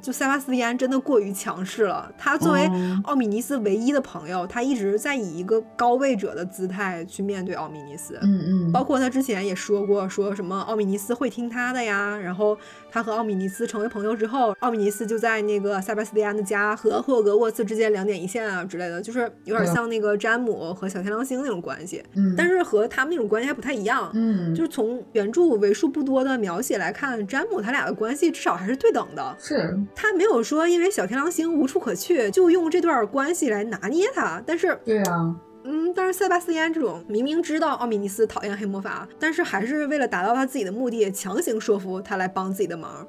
[0.00, 2.08] 就塞巴斯蒂安真的过于强势了。
[2.16, 2.70] 他作为
[3.02, 8.16] 奥米尼斯唯一的朋友，他一直在以一个高位者的姿态去面对奥米尼斯。
[8.22, 8.70] 嗯嗯。
[8.70, 12.16] 包括他之前也说过，说什么奥米尼斯会听他的呀。
[12.16, 12.56] 然后
[12.92, 22.04] 他和奥米尼斯成为朋友之后，奥米尼斯就在那个塞巴斯蒂安的家和霍格沃茨之间两点一线啊之类的，就是有点像那个詹姆和小天狼星那种关系。
[22.14, 22.34] 嗯。
[22.36, 24.10] 但是和他们那种关系还不太一样。
[24.12, 24.54] 嗯。
[24.54, 29.34] 就是从原著为数不多的描写来看，詹姆他俩的关系至少还是对等的。
[29.38, 29.74] 是。
[29.94, 34.42] 他没有说因为小天狼星无处可去，就用这段关系来拿捏他。
[34.46, 35.34] 但是，对啊，
[35.64, 43.06] 嗯，但是塞巴斯蒂安这种明明知道奥米尼斯讨厌黑魔法，但是还是为了达到他自己的目的，强行说服他来帮自己的忙。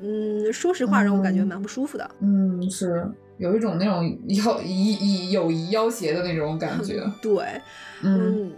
[0.00, 2.10] 嗯，说实话，让我感觉蛮不舒服的。
[2.20, 3.08] 嗯，是。
[3.38, 7.60] 有一种那种要以以友谊要挟的那种感觉， 对，
[8.02, 8.50] 嗯，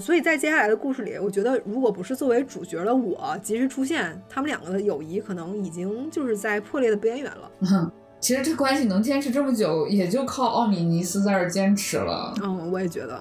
[0.00, 7.48] 所以在接下来的故事里，我觉得如果不是作为主角的我及时出现，他们两个的友谊可能已经就是在破裂的边缘了。
[8.24, 12.32] 其实这关系能坚持这么久，也就靠奥米尼斯在这坚持了。
[12.42, 13.20] 嗯，我也觉得，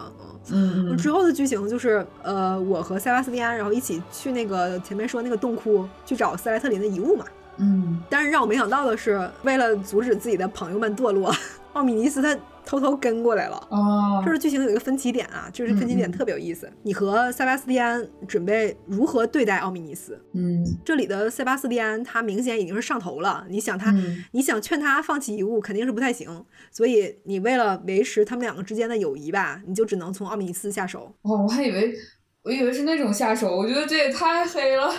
[0.50, 0.98] 嗯嗯。
[0.98, 7.26] 之后的剧情就是，呃，我和塞巴斯蒂安，然后一起去那个前面说那个洞窟去找斯莱特林的遗物嘛。
[7.58, 8.02] 嗯。
[8.10, 11.36] 但是让我没想到的是，为了阻止自己的朋友们堕落，
[11.74, 12.34] 奥米尼斯他。
[12.66, 16.72] 偷偷跟过来了哦，这是剧情有一个分歧点啊，就是分歧点特别有意思。
[16.84, 20.20] 你和塞巴斯蒂安准备如何对待奥米尼斯？
[20.34, 23.46] 嗯，这里的塞巴斯蒂安他明显已经是上头了。
[23.50, 23.94] 你想他，
[24.32, 31.14] 你想劝他放弃遗物肯定是不太行，所以你为了维持他们两个之间的友谊吧，你就只能从奥米尼斯下手。
[31.24, 31.94] 哦，我还以为
[32.44, 34.94] 我以为是那种下手，我觉得这也太黑了。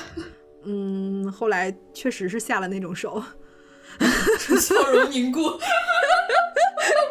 [0.66, 3.22] 嗯，后来确实是下了那种手，
[4.60, 5.40] 笑容凝固。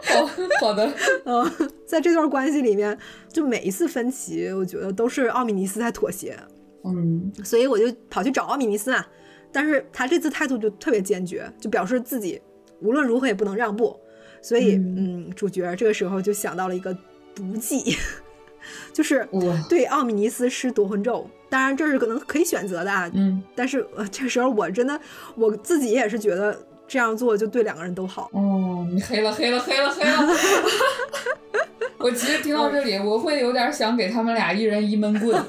[0.05, 0.29] 好
[0.61, 0.93] 好的，
[1.25, 1.51] 嗯，
[1.87, 2.95] 在这段关系里面，
[3.31, 6.37] 就每一次分歧，我觉得都是奥米尼斯在妥协，
[6.83, 9.03] 嗯，所以我就跑去找奥米尼斯嘛，
[9.51, 12.39] 但是他这次态度就特别坚决，就表示自己
[12.81, 13.99] 无论如何也不能让步，
[14.41, 16.95] 所以，嗯，主角这个时候就想到了一个
[17.33, 17.97] 毒计，
[18.93, 19.27] 就是
[19.67, 24.99] 对奥米尼斯施夺魂咒，当然这是可能可以选择的啊，嗯，但是呃，这时候我真的
[25.35, 26.55] 我自己也是觉得。
[26.87, 28.29] 这样做就对两个人都好。
[28.33, 30.17] 哦，你黑了，黑了，黑了，黑了！
[31.97, 35.41] 我其实听到这里，我会有点想给他们俩一人一闷棍，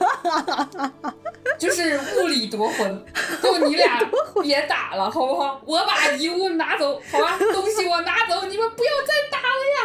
[1.58, 3.04] 就是物理夺魂，
[3.42, 4.00] 就你俩
[4.40, 5.60] 别打了，好不好？
[5.66, 7.36] 我把遗物拿走，好吧？
[7.52, 9.80] 东西我拿走，你们不要再打了呀！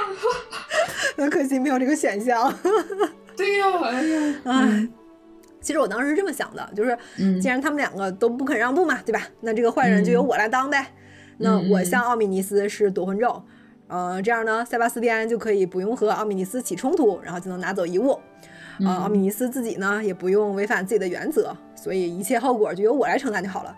[1.18, 2.54] 很可惜没有这个选项。
[3.36, 4.88] 对呀，哎呀，哎，
[5.60, 6.96] 其实我当时是这么想的，就是
[7.42, 9.24] 既然他们两个都不肯让步嘛，对吧？
[9.42, 10.86] 那这个坏人就由我来当呗。
[11.40, 13.42] 那我像奥米尼斯是夺魂咒，
[13.88, 18.20] 呃，这样呢，塞巴斯蒂安就可以不用和奥米尼斯起冲突，然后就能拿走遗物。
[18.82, 23.76] 呃，奥米尼斯自己呢也不用违反自己的原则，所以一切后果就由我来承担就好了。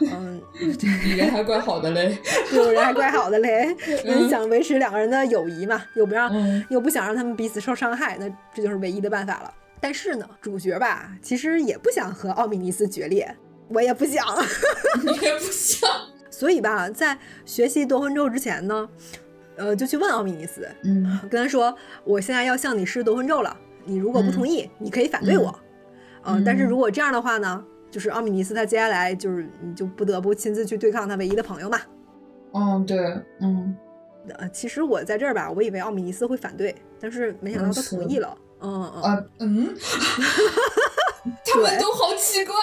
[0.00, 0.40] 嗯，
[1.16, 2.18] 人还怪好的嘞，
[2.52, 3.74] 有人还怪好的嘞。
[4.04, 6.30] 嗯，想维持两个人的友谊嘛，又不让，
[6.68, 9.54] 又不想让他们彼此受伤害，那这就是唯一的办法了。
[9.80, 13.34] 但是呢，主角吧，其实也不想和奥米尼斯决裂，
[13.68, 14.24] 我也不想，
[15.04, 15.88] 你也不想。
[16.38, 18.88] 所以吧，在学习夺魂咒之前呢，
[19.56, 25.52] 呃，就去问奥米尼斯，嗯，跟他说，我现在要向你施夺魂咒了，你如果不同意，你可以反对我，
[26.22, 31.80] 嗯，但是如果这样的话呢，就是奥米尼斯他接下来就是你就不得不亲自去对抗他唯一的朋友嘛。
[32.52, 33.76] 嗯，对，嗯，
[34.38, 39.02] 呃，其实我在这儿吧，我以为奥米尼斯会反对，但是没想到他同意了，嗯嗯。
[39.02, 39.74] 啊嗯，
[41.44, 42.54] 他们都好奇怪，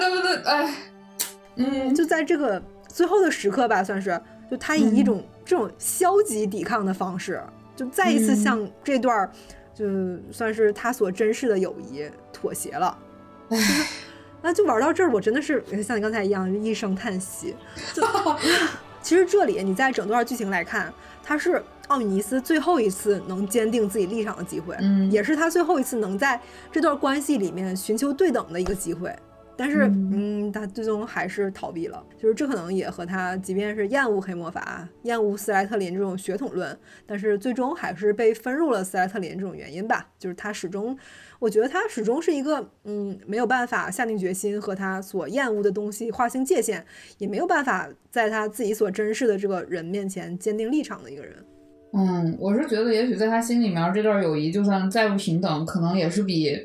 [0.00, 0.74] 他们的哎，
[1.54, 2.60] 嗯，就在这个。
[2.94, 4.18] 最后的时刻吧，算是
[4.48, 7.42] 就他以一种这种消极抵抗的方式，
[7.74, 9.28] 就再一次向这段
[9.74, 9.84] 就
[10.30, 12.96] 算是他所珍视的友谊妥协了。
[13.48, 13.58] 唉，
[14.40, 17.56] 那就玩到这儿，我真的是像你刚才一样一声叹息。
[19.02, 20.90] 其实这里你在整段剧情来看，
[21.22, 26.40] 他是奥米尼斯最后一次能坚定自己立场的机会，嗯，也是他最后一次能在
[26.70, 29.14] 这段关系里面寻求对等的一个机会。
[29.56, 32.04] 但是，嗯，他最终还是逃避了。
[32.18, 36.76] 就是这可能也和他，即便是厌恶黑魔法、厌恶斯莱特林这种血统论，
[37.06, 40.08] 但是最终还是被分入了斯莱特林这种原因吧。
[40.18, 40.96] 就是他始终，
[41.38, 46.84] 我觉得他始终是一个，嗯，没有办法下定决心和他所厌恶的东西划清界限，
[47.18, 51.34] 也没有办法在他自己所珍视的这个人面前坚定立场的一个人。
[51.92, 56.58] 嗯，我是觉得，也许在他心里面，这段友谊就算再不平等，可能也是比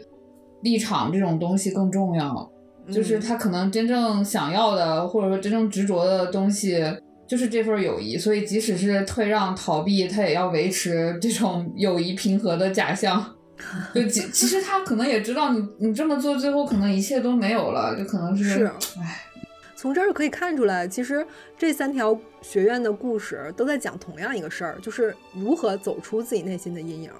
[0.63, 2.51] 立场这种东西更重要。
[2.91, 6.83] 就是他可能真正想要的，或者说真正执着的东西，
[7.27, 8.17] 就是这份友谊。
[8.17, 13.35] 所以即使是退让、逃避，他也要维持这种 友谊平和的假象。
[13.93, 18.43] 就其其实他可能也知道，你你这么做，最后可能一切都没有了，就可能是。
[18.43, 18.71] 是。
[18.99, 19.25] 唉，
[19.75, 21.25] 从这儿可以看出来，其实
[21.57, 27.11] 这三条学院的故事都在讲同样一个事儿，就是如何走出自己内心的阴影。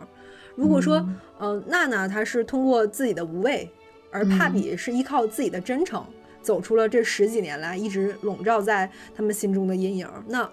[0.55, 1.05] 如果说，
[1.39, 3.69] 嗯，娜娜她是通过自己的无畏。
[4.11, 6.05] 而帕比是依靠自己的真诚
[6.41, 10.07] 走出了这十几年来一直笼罩在他们心中的阴影。
[10.27, 10.49] 那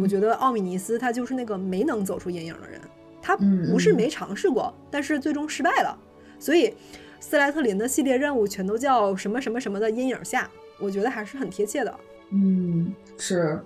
[0.00, 2.80] 我觉得奥米尼斯他就是那个没能走出阴影的人，
[3.22, 5.96] 他不是没尝试过，但是最终失败了。
[6.38, 6.74] 所以
[7.20, 11.94] 斯莱特林的系列任务全都叫什么什么什么的阴影下，我觉得还是很贴切的。
[12.30, 13.60] 嗯，是。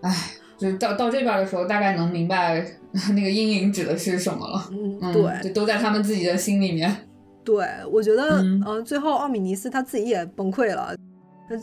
[0.00, 0.14] 唉，
[0.56, 2.64] 就到到这边的时候，大概能明白
[3.14, 4.70] 那个阴影指的是什么了。
[4.70, 7.07] 嗯，对，就都在他们自己的心里面。
[7.48, 10.94] 对，我觉得，嗯，最后奥米尼斯他自己也崩溃了，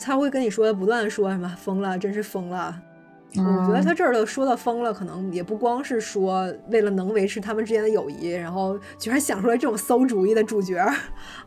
[0.02, 2.82] 他会跟你说，不断的说什么疯了，真是疯了。
[3.36, 10.84] 我觉得他这儿的说的疯了，可能也不光是说为了能维持他们之间的友谊，然后居然想出来这种馊主意的主角，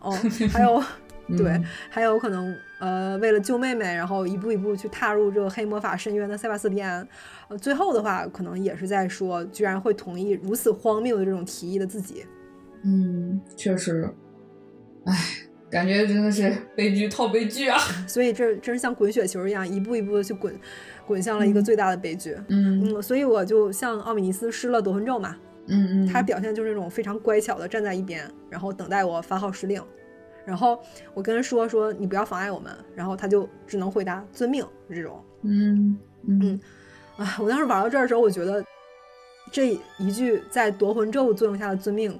[0.01, 0.12] 哦，
[0.52, 0.81] 还有，
[1.36, 1.60] 对，
[1.90, 7.05] 还有可能呃，为了救妹妹，然后一步一步去踏入这个黑魔法深渊的塞巴斯蒂安，
[7.48, 12.24] 呃，最后的话可能也是在说，居然会同意如此荒谬的这种提议的自己。
[12.85, 14.09] 嗯，确实，
[15.09, 15.14] 唉，
[15.70, 17.78] 感觉真的是悲剧套悲剧啊！
[18.06, 20.55] 所以这真是像滚雪球一样，一步一步的去滚，
[21.06, 22.36] 滚向了一个最大的悲剧。
[22.48, 25.36] 嗯嗯，所以我就向奥米尼斯施了夺魂咒嘛。
[25.66, 29.82] 嗯嗯，他表现就是那种非常乖巧的站在一边，然后等待我发号施令。
[30.47, 30.82] 然后
[31.12, 35.22] 我跟他说说你不要妨碍我们，然后他就只能回答遵命这种。
[35.43, 36.60] 嗯嗯
[37.18, 38.64] 啊，我当时玩到这儿的时候，我觉得
[39.52, 42.18] 这一句在夺魂咒作用下的遵命，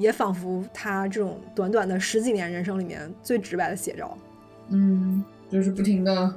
[0.00, 4.16] 也仿佛他这种短短的十几年人生里面最直白的写照。
[4.70, 6.34] 嗯，就是不停的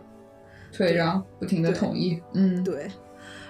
[0.72, 2.22] 退让，不停的统一。
[2.34, 2.88] 嗯，对。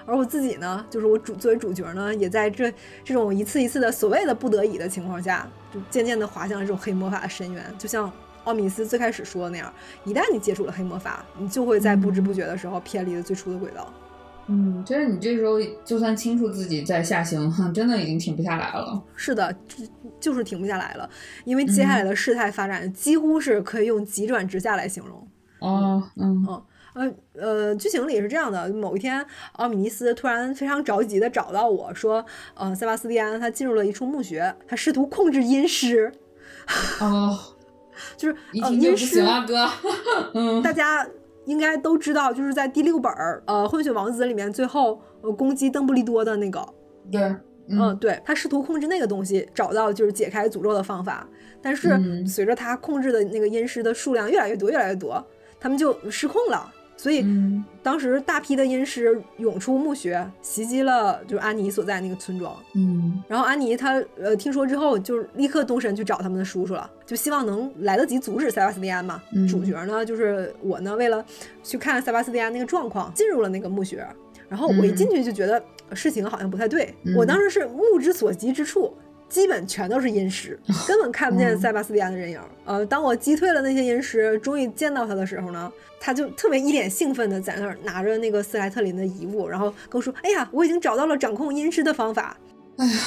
[0.06, 2.70] 而我自己呢，就是我主作为主角呢，也在这
[3.02, 7.64] 这种一次一次的所谓的不得已的情况下，就渐渐的滑向了这种黑魔法的深渊。
[7.78, 8.12] 就像
[8.44, 9.72] 奥米斯最开始说的那样，
[10.04, 13.90] 一旦你接触了黑魔法，你就会在不知不觉的时候偏离了最初的轨道。
[14.48, 15.54] 嗯，其实你这时候
[15.86, 19.02] 就算清楚自己在下行，真的已经停不下来了。
[19.16, 19.56] 是的，
[20.24, 21.10] 就是停不下来了，
[21.44, 25.28] 因为接下来的事态发展几乎是可以用急转直下来形容。
[25.58, 26.62] 哦，嗯嗯。
[26.94, 32.24] 呃呃，剧情里是这样的：某一天，奥米尼斯突然非常着急的找到我说，
[32.54, 36.10] 呃，塞巴斯蒂安他进入了一处墓穴，他试图控制阴尸。
[37.02, 37.36] 哦，
[38.16, 39.68] 就是一听就不行啊，哥。
[40.34, 41.04] 嗯，大家
[41.46, 46.64] 应该都知道，就是在第六本儿呃《混血王子》里面，最后呃攻击邓布利多的那个。
[47.10, 47.34] 对，
[47.68, 51.26] 嗯，对他试图控制那个东西，找到就是解开诅咒的方法，
[51.62, 55.24] 但是随着他控制的那个阴尸的数量越来越多，越来越多，
[55.58, 56.72] 他们就失控了。
[56.96, 57.26] 所以，
[57.82, 62.54] 当时大批的阴尸涌出墓穴，袭击了就是安妮所在那个村庄。
[62.76, 69.20] 嗯，然后安妮她呃听说之后，就立刻动身去找他们的叔叔了，就希望能来得及阻止塞巴斯蒂安嘛。
[69.48, 71.22] 主角呢，就是我呢，为了
[71.64, 74.06] 去看塞巴斯蒂安那个状况，进入了那个墓穴。
[74.48, 75.62] 然后我一进去就觉得
[75.92, 78.92] 事情好像不太对，我当时是目之所及之处。
[79.26, 80.56] 基本全都是阴尸，
[80.86, 82.38] 根本看不见塞巴斯蒂安的人影。
[82.66, 92.36] 呃，当我击退了那些阴尸，终于见到他的时候呢，他就特别一脸兴奋的在那儿拿着那个斯莱特林的遗物，然后跟我说：“哎呀，我已经找到了掌控阴尸的方法。”
[92.76, 92.98] 哎呀，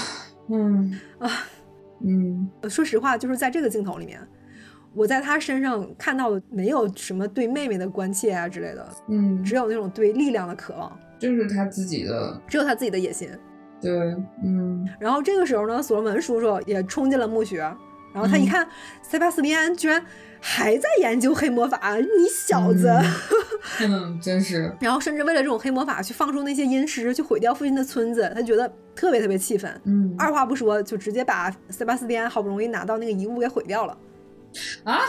[0.50, 1.32] 嗯啊，
[2.04, 4.20] 嗯，说实话，就是在这个镜头里面，
[4.94, 13.30] 我在他身上看到的没有什么对妹妹的关切啊之类的，嗯，只有那种对力量的渴望，就是他自己的，只有他自己的野心。
[13.80, 13.92] 对，
[14.44, 18.68] 嗯，然后这个时候呢，所罗门叔叔也冲进了墓穴，然后他一看，
[19.04, 20.04] 塞巴斯蒂安居然
[20.42, 22.92] 还在研究黑魔法，你小子，
[23.82, 33.96] 嗯，真是，然后甚至为了这种黑魔法去放出那些阴尸，去毁掉附近的村子，他觉得特别特别气愤，嗯，二话不说就直接把塞巴斯蒂安好不容易拿到那个遗物给毁掉了，
[34.86, 35.02] 啊，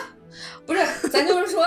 [0.67, 1.65] 不是，咱就是说，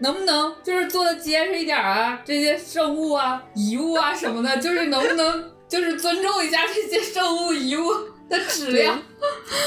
[0.00, 2.20] 能不能就是做的结实一点啊？
[2.24, 5.52] 这些圣物啊、遗物啊什么的，就是能不能？
[5.68, 7.90] 就是尊重一下这些圣物遗物
[8.26, 9.02] 的质量，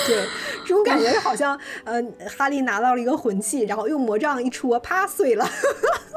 [0.08, 0.26] 对，
[0.66, 2.02] 这种感觉好像，呃，
[2.36, 5.48] 哈利拿到了一个魂器，然后用魔杖一戳，啪碎了。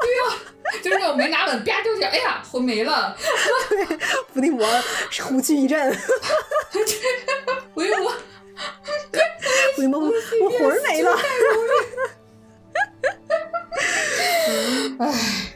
[0.01, 3.15] 对呀，就是那种没拿稳，啪丢下，哎呀，魂没了。
[3.69, 3.85] 对，
[4.33, 4.67] 伏地魔
[5.21, 5.93] 呼气一阵，
[7.75, 8.11] 伏地魔，
[9.75, 10.11] 伏地魔，我
[10.45, 11.15] 我魂没了。
[14.99, 15.11] 唉，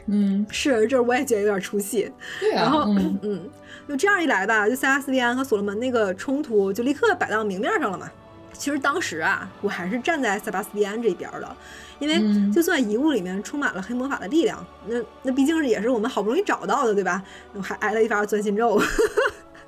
[0.06, 2.10] 嗯，是，这我也觉得有点出戏。
[2.40, 3.50] 对啊，然后，嗯 嗯。
[3.88, 8.08] 就这样一来吧，就塞巴斯蒂安和所罗门那个冲突就立刻摆到明面上了嘛。
[8.52, 11.56] 其实当时啊，我还是站在塞巴斯蒂安这边的，
[11.98, 17.20] 因为就算遗物里面充满了黑魔法的力量，那那毕竟是也是我们好不容易找到的，对吧？
[17.52, 18.80] 我还挨了一发钻心咒。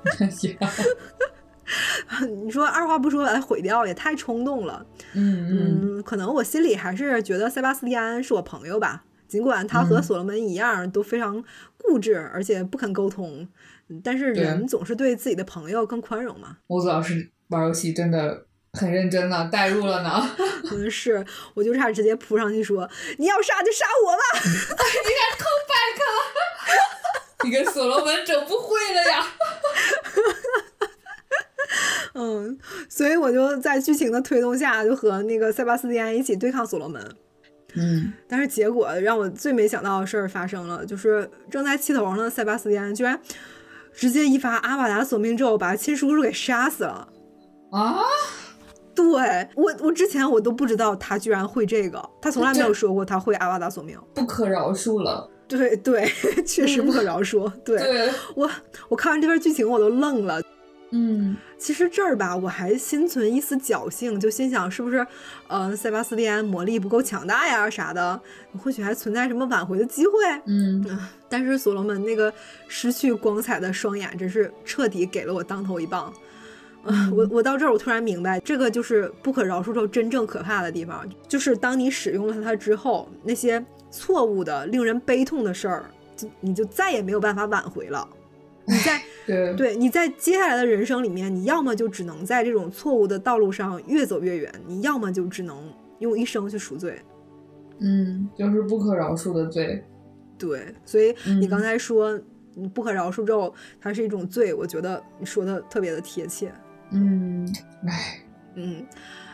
[2.43, 4.85] 你说二话不说把它毁掉也太冲动了。
[5.13, 11.43] 嗯嗯，可能我心里还是觉得塞巴斯蒂安是我朋友吧，尽管他和所罗门一样都非常
[11.77, 13.47] 固执，而且不肯沟通。
[14.03, 16.57] 但是人总是对自己的朋友更宽容嘛。
[16.67, 20.29] 欧子老师玩游戏真的很认真呢，代入了呢。
[20.71, 21.23] 嗯，是，
[21.53, 24.23] 我就差直接扑上去说：“你要杀就杀我吧！
[24.41, 27.43] ”你敢 come back 了？
[27.43, 29.27] 你跟所罗门整不会了呀！
[32.15, 32.57] 嗯，
[32.89, 37.01] 所以我就在剧情的推动下，就和那个塞巴斯蒂安一起对抗所罗门。
[37.75, 43.19] 嗯，但是结果让我最没想到的事儿发生了，就是正在气头上的塞巴斯蒂安居然。
[43.95, 47.07] 直接一发阿瓦达索命咒，把亲叔叔给杀死了
[47.69, 48.01] 啊！
[48.95, 49.05] 对
[49.55, 55.29] 我，我之前我都不知道他居然会这个，他从来没有说过他会阿瓦达索命，不可饶恕了。
[55.47, 56.11] 对对，
[56.43, 57.47] 确实不可饶恕。
[57.63, 58.49] 对，对我
[58.89, 60.41] 我看完这段剧情我都愣了。
[60.95, 65.05] 嗯，其实这儿吧，我还心存一丝侥幸，就心想是不是，
[65.47, 68.21] 呃，塞巴斯蒂安魔力不够强大呀啥的，
[68.61, 70.13] 或许还存在什么挽回的机会。
[70.45, 70.85] 嗯，
[71.27, 72.31] 但是所罗门那个
[72.67, 76.13] 失去光彩的双眼，真是彻底给了我当头一棒。
[76.83, 88.07] 啊，我我到这儿，我突然明白，这个就是不可饶恕咒真正可怕的地方，就是当你使用了它之后，那些错误的、令人悲痛的事儿，就你就再也没有办法挽回了。
[88.65, 97.01] 你在 对对，你在接下来的人生里面，你要么就只能在这种错误的道路上越走越远，你要么就只能用一生去赎罪。
[97.79, 99.83] 嗯，就是不可饶恕的罪。
[100.37, 102.11] 对，所以你刚嗯才说
[102.55, 106.51] 嗯不可饶恕之后它是一种罪，我觉得你说的特别的贴切。
[106.91, 107.47] 嗯，
[107.87, 108.19] 唉，
[108.55, 108.85] 嗯，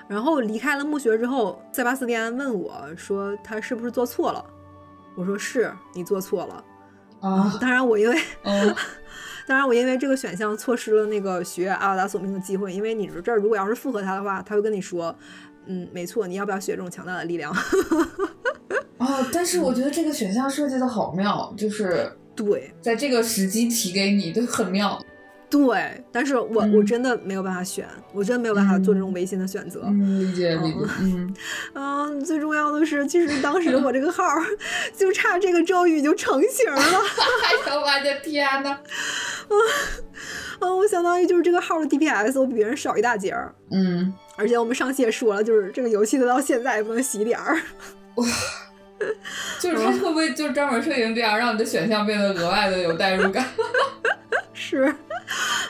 [0.08, 4.46] 然后离开了墓穴之后，塞巴斯蒂安问我说他是不是做错了？
[5.16, 6.64] 我说是你做错了。
[7.22, 8.74] 啊，当然我因为嗯
[9.50, 12.72] 当然，我因为这个选项错失了那个学阿瓦达索命的机会。
[12.72, 15.14] 因为你这儿如果要是复合他的话，他会跟你说，
[15.66, 17.52] 嗯，没错，你要不要学这种强大的力量？
[19.00, 25.04] 哦，但是我觉得这个选项设计的好妙，就是对在这个时机提给你，就很妙。
[25.50, 29.82] 对，但是我、我嗯真的没有办法选，我真的没有办法做这种违心的选择。
[29.86, 31.36] 嗯，理解理解，嗯
[31.74, 34.24] 嗯， 最重要的是，其实当时我这个号
[34.96, 36.78] 就差这个咒语就成型了。
[36.82, 38.78] 哎呦我的天呐，
[40.60, 43.54] 嗯， 我相当于就是这个号的 DPS 我比别人少一大截儿。
[43.72, 47.60] 嗯，而且我们上期也说了，就是这个游戏的到现在也不能洗脸儿。
[49.60, 53.44] 就是它会不会就专门设定这样，让你的选项变得额外的有代入感？
[54.62, 54.94] 是，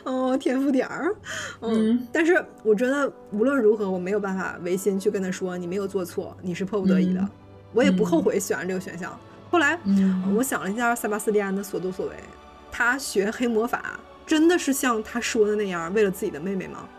[0.03, 1.15] 哦，天赋点儿，
[1.61, 7.29] 嗯，嗯但是我觉得无论如何，我没有办法违心去跟他说你没有做错，你是迫不得已的，嗯
[7.71, 9.15] 我也不后悔选了这个选项。
[9.51, 12.15] 后来、嗯我想了一下塞巴斯蒂安的所作所为，
[12.71, 16.89] 他学黑魔法真的是像他说的那样，为了自己的妹妹吗？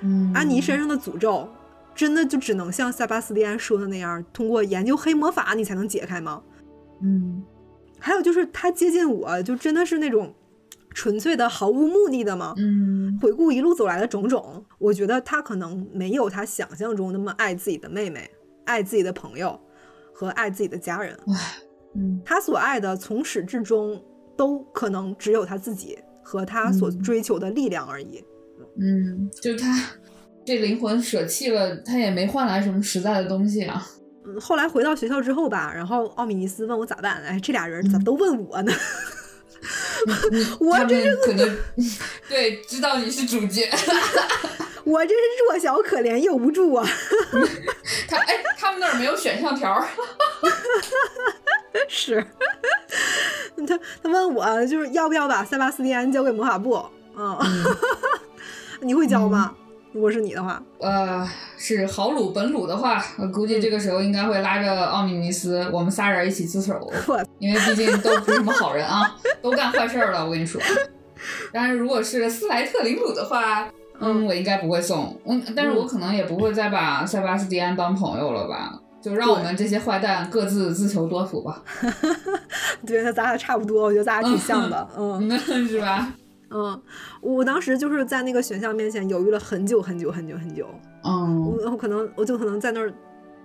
[0.00, 1.48] 嗯，安妮身上的诅咒
[1.94, 6.42] 真的就只能像塞巴斯蒂安说的那样，通过研究黑魔法你才能解开吗？
[7.02, 7.42] 嗯
[7.98, 10.34] 还有就是他接近我，就真的是那种
[10.92, 12.54] 纯粹的毫无目的的吗？
[12.58, 18.30] 嗯回顾一路走来的种种，我觉得他可能没有他想象中那么爱自己的妹妹，
[18.64, 19.58] 爱自己的朋友
[20.12, 21.18] 和爱自己的家人。
[21.94, 24.00] 嗯他所爱的从始至终
[24.36, 28.24] 都可能只有他自己和他所嗯追求的力量而已。
[28.78, 29.76] 嗯，就他
[30.44, 33.84] 这灵魂舍弃了，他也没换来什么实在的东西啊。
[34.24, 38.72] 嗯，后来回到学校之后吧，然后奥米尼斯问我咋办，哎，这俩人咋都问我呢？
[40.58, 41.58] 我他这是可能
[42.28, 43.68] 对知道你是主角，
[44.84, 46.86] 我这是弱小可怜，又无助啊！
[48.08, 49.86] 他哎，他们那儿没有选项条儿。
[51.88, 52.24] 是，
[53.66, 56.84] 他他问我就是要不要把塞巴斯蒂安交给魔法部，
[57.16, 57.38] 嗯，
[58.80, 59.54] 你会教吗？
[59.92, 66.90] 如果是你的话，呃，是豪鲁本鲁的话，我估计这个时候应该会拉着奥米尼斯，我们仨人一起自首，
[67.38, 70.24] 因为毕竟都不是什么好人啊， 都干坏事儿了。
[70.24, 70.60] 我跟你说，
[71.52, 73.68] 但是如果是斯莱特林鲁的话，
[74.00, 78.72] 嗯，我应该不会送，嗯，但是我可能也不会再把塞巴斯蒂安当朋友了吧。
[79.02, 81.62] 就让我们这些坏蛋各自自求多福吧，
[82.86, 86.12] 对，那咱俩差不多，我觉得咱俩挺像的，嗯嗯，是吧？
[86.50, 86.82] 嗯，
[87.20, 90.68] 我当时就是在那个选项面前犹豫了很久很久很久很久，
[91.04, 92.92] 嗯我我可能我就可能在那儿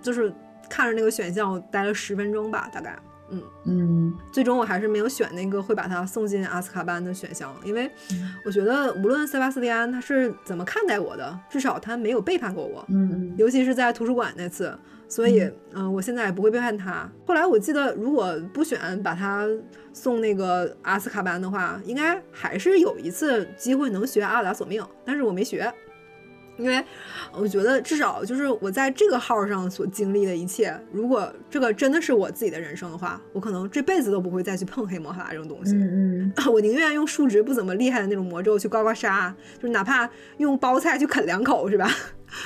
[0.02, 0.32] 就是
[0.68, 2.98] 看着那个选项，我待了十分钟吧，大概。
[3.30, 4.14] 嗯，嗯。
[4.30, 13.34] 最终我还是没有选那个会把他送进阿斯卡班的选项，因为嗯我觉得无论塞巴斯蒂安他是怎么看待我的，至少他没有背叛过我，嗯。
[13.36, 14.78] 尤其是在图书馆那次，
[15.08, 15.40] 所以
[15.72, 17.10] 嗯、呃我现在也不会背叛他。
[17.24, 19.46] 后来我记得，如果不选把他
[19.92, 25.72] 送那个阿斯卡班的话，应该还是有一次机会能学阿尔达索命，但是我没学。
[26.56, 26.82] 因为
[27.32, 35.74] 我觉得，至少就是我在这个号上所经历的一切，如果这个真的是我自己的人生的话，我可能这辈子都不会再去碰黑魔法这种东西。
[35.74, 40.08] 嗯嗯 我宁愿用数值不怎么厉害的那种魔咒去刮刮痧，就是哪怕
[40.38, 41.90] 用包菜去啃两口，是吧？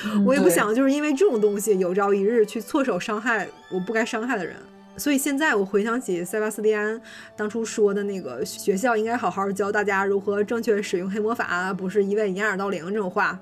[0.05, 4.55] 嗯，我也不想就是因为这种东西有朝一日去错手伤害我不该伤害的人。
[4.97, 7.01] 所以现在我回想起塞巴斯蒂安
[7.35, 13.39] 当初说的那个学校应该好好教大家如何正确使用黑魔法，不是一味掩耳盗铃这种话，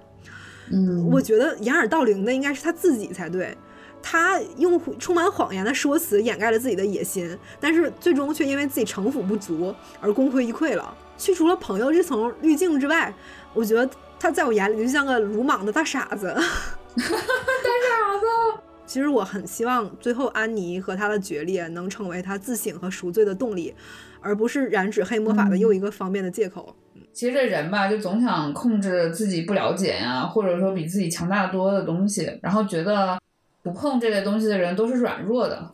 [0.71, 3.55] 嗯，我觉得掩耳盗铃的应该是他自己才对。
[4.01, 10.95] 他用充满谎言的说辞掩盖了自己的野心，但是最终却因为自己城府不足而功亏一篑了。
[11.17, 13.13] 去除了朋友这层滤镜之外，
[13.53, 16.27] 我觉得他在我眼里就像个鲁莽的大傻子。
[16.95, 18.61] 大傻子。
[18.85, 23.75] 其实我很希望最后安妮和他的决裂能成为他自省和赎罪的动力，
[24.21, 26.73] 而不是染指黑魔法的又一个方便的借口。
[27.19, 33.19] 其实这人吧，就总想控制自己不了解呀，或者说比自己强大多的东西，然后觉得
[33.61, 35.69] 不碰这类东西的人都是软弱的。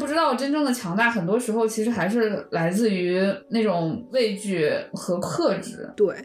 [0.00, 5.88] 不知道真正的强大，很多时候其实还是来自于那种畏惧和克制。
[5.94, 6.16] 对，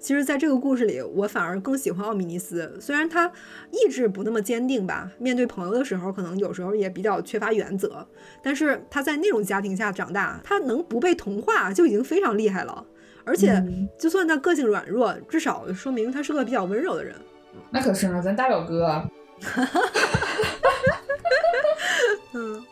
[0.00, 2.78] 其实，在这个故事里，我反而更喜欢奥米尼斯。
[2.80, 3.30] 虽然他
[3.70, 8.08] 意志不那么坚定吧，面对朋友的时候，可能有时候也比较缺乏原则。
[8.42, 12.86] 但是他在那种家庭下长大，他能不被同化就已经非常厉害了。
[13.28, 13.62] 而且，
[13.98, 17.14] 就算他个性软弱，至少说明他是个比较温柔的人。
[17.70, 19.02] 那可是呢，咱大表哥。
[22.32, 22.64] 嗯。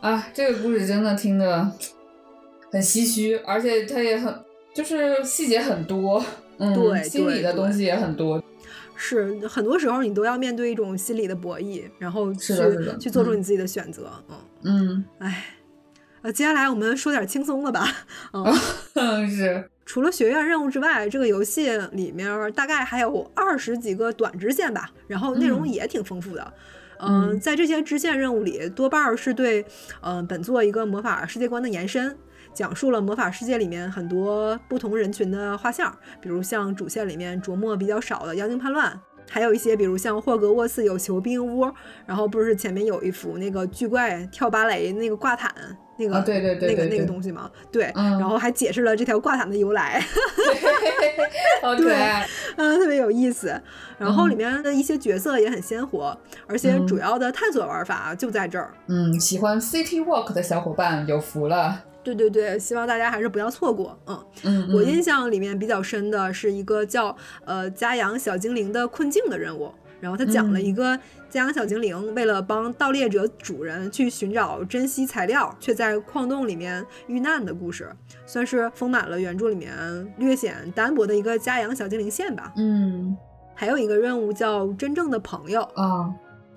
[0.00, 1.70] 啊， 这个故事真的听的
[2.70, 4.34] 很唏嘘，而且他也很
[4.74, 6.22] 就是细节很多，
[6.58, 8.42] 嗯，对，心理的东西也很多。
[8.96, 12.54] 是，很多时候你都要面对一种心理的博弈，然后去
[13.00, 14.10] 去做出你自己的选择。
[14.28, 15.54] 嗯嗯，哎，
[16.22, 17.86] 呃，接下来我们说点轻松的吧。
[18.94, 19.70] 嗯， 是。
[19.86, 26.52] 除了学院任务之外，这个游戏里面大概还有二十几个短支线吧，然后内容也挺丰富的。
[26.98, 29.64] 嗯，在这些支线任务里，多半是对，
[30.00, 32.16] 嗯，本作一个魔法世界观的延伸，
[32.54, 38.98] 讲述了魔法世界里面很多不同人群的画像，比如像主线里面琢磨比较少的妖精叛乱，
[39.28, 41.70] 还有一些比如像霍格沃茨有球兵屋，
[42.06, 45.52] 然后不是前面有一幅那个巨怪跳芭蕾那个挂毯。
[45.96, 50.02] 那个对对对那个那个东西嘛，对，然后还解释了这条挂毯的由来，
[51.76, 51.94] 对，
[52.56, 53.60] 嗯，特别有意思。
[53.96, 56.18] 然后里面的一些角色也很鲜活，
[56.48, 58.74] 而且主要的探索玩法就在这儿。
[58.88, 61.84] 嗯，喜欢 City Walk 的小伙伴有福了。
[62.02, 63.96] 对对对，希望大家还是不要错过。
[64.06, 67.16] 嗯嗯，我印象里面比较深的是一个叫
[67.46, 69.72] 呃家养小精灵的困境的任务。
[70.04, 70.94] 然后他讲了一个
[71.30, 77.90] 家养小精灵为了帮盗猎者主人去寻找珍稀材料，却在矿洞里面遇难的故事，
[78.26, 79.72] 算是丰满了原著里面
[80.18, 82.52] 略显单薄的一个家养小精灵线吧。
[82.58, 83.16] 嗯，
[83.54, 86.12] 还有一个任务叫真正的朋友啊，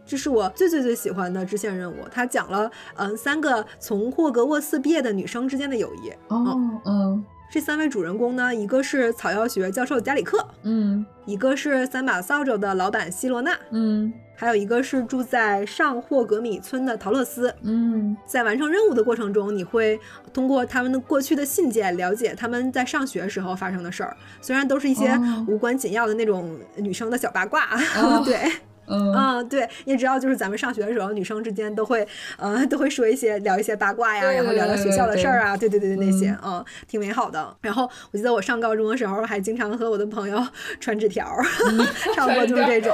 [0.06, 1.96] 这是我最最最喜欢的支线任务。
[2.12, 6.12] 他讲了嗯三个从霍格沃茨毕业的女生之间的友谊。
[6.28, 7.26] 哦，嗯。
[7.50, 19.98] 这三位主人公呢，一个是草药学教授加里克，嗯，一个是三把扫帚的老板希罗娜，嗯，还有一个是住在上霍格米村的陶乐斯，嗯，在完成任务的过程中，你会
[20.34, 25.18] 通过他们的过去的信件了解他们在上学时候发生的事儿，虽然都是一些
[25.48, 27.70] 无关紧要的那种女生的小八卦，
[28.26, 28.52] 对。
[28.88, 29.48] 嗯。
[29.48, 32.06] 对，也知道就是咱们上学的时候，女生之间都会，
[32.38, 37.56] 呃，都会说一些聊一些八卦呀，然后聊聊学校的事儿啊，对对对对，那些，嗯，挺美好的。
[37.62, 40.46] 然后我记得我上高中的时候，还经常和我的朋友
[40.80, 41.26] 传纸条，
[42.16, 42.94] 差不多就是这种，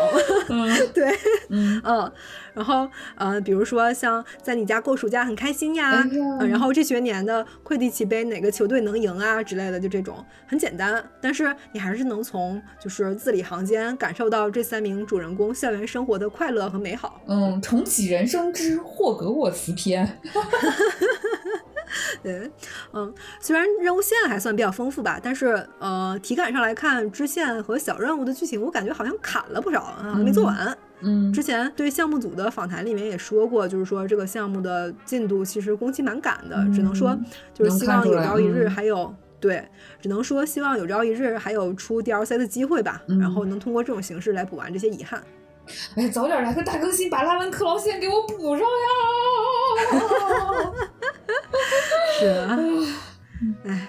[0.93, 1.17] 对，
[1.49, 1.81] 嗯。
[2.53, 6.07] 然后，呃，比如说像在你家过暑假很开心呀，
[6.39, 17.21] 然后这学年的快递奇杯哪个球队能赢啊之类的，就这种很简单，但是你还是能从就是字里行间感受到这三名主人公校园生活的快乐和美好。
[17.27, 20.19] 嗯，重启人生之霍格沃茨篇。
[22.23, 22.49] 对，
[22.93, 30.55] 嗯，虽然任务线还算比较丰富吧，但是呃，体感上来看，支线和小任务的剧情，我感觉好像砍了不少啊，没做完。
[30.67, 30.77] 嗯，
[31.33, 37.17] 之前对项目组的访谈里面也说过，就是说这个项目的进度其实工期蛮赶的，只能说
[37.53, 39.67] 就是希望有朝一日还有对，
[40.01, 45.21] 只能说希望有朝一日还有出 DLC 的机会吧，然后能通过这种形式来补完这些遗憾。
[45.95, 48.87] 哎，早点来个大更新，把拉文克劳线给我补上呀！
[52.19, 52.57] 是啊，
[53.65, 53.87] 哎，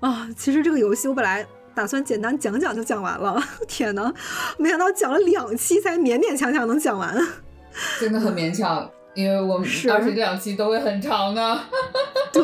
[0.00, 1.46] 啊，其实这个游戏我本来。
[1.74, 4.12] 打算简单讲讲就讲完了， 天哪！
[4.58, 7.16] 没想到讲了两期才勉勉强强能讲完，
[8.00, 11.60] 真的很勉强，因为我们而且这两期都会很长的。
[12.32, 12.42] 对，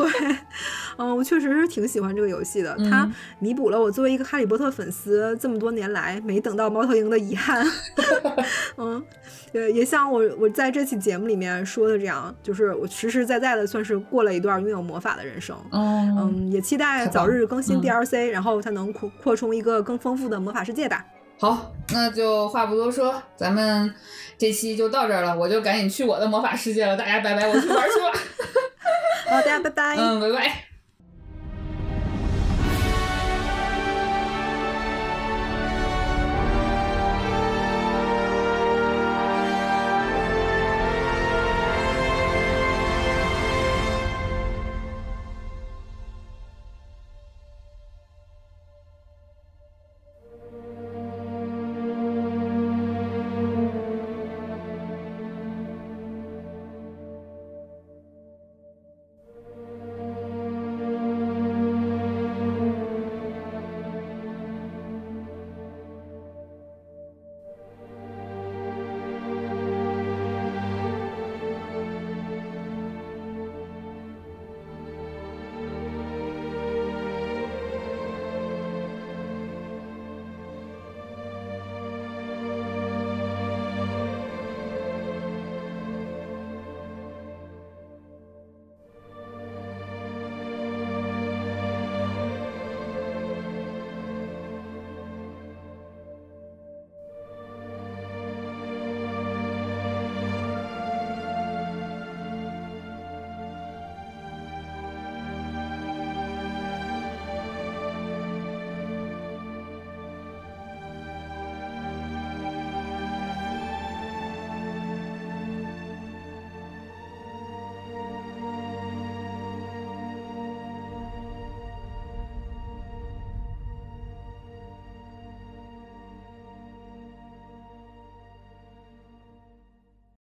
[0.97, 3.09] 嗯，我确实是挺喜欢这个游戏的，它
[3.39, 7.66] 弥补了我作为一个哈利波特粉丝这么多年来没等到猫头鹰的遗憾。
[8.77, 9.03] 嗯。
[9.57, 15.57] 对，也像我我在这期节目里面说的这样，就是我实实在在的算是过了一段拥有魔法的人生。
[15.73, 21.03] 嗯，也期待早日更新 DLC，然后它能扩扩充一个更丰富的魔法世界吧。
[21.41, 23.91] 好，那就话不多说，咱们
[24.37, 26.95] 这期就到这儿了，我就赶紧去我的魔法世界了。
[26.95, 28.12] 大家拜拜，我去玩去了。
[29.31, 29.97] 好，大家拜拜。
[29.97, 30.66] 嗯，拜拜。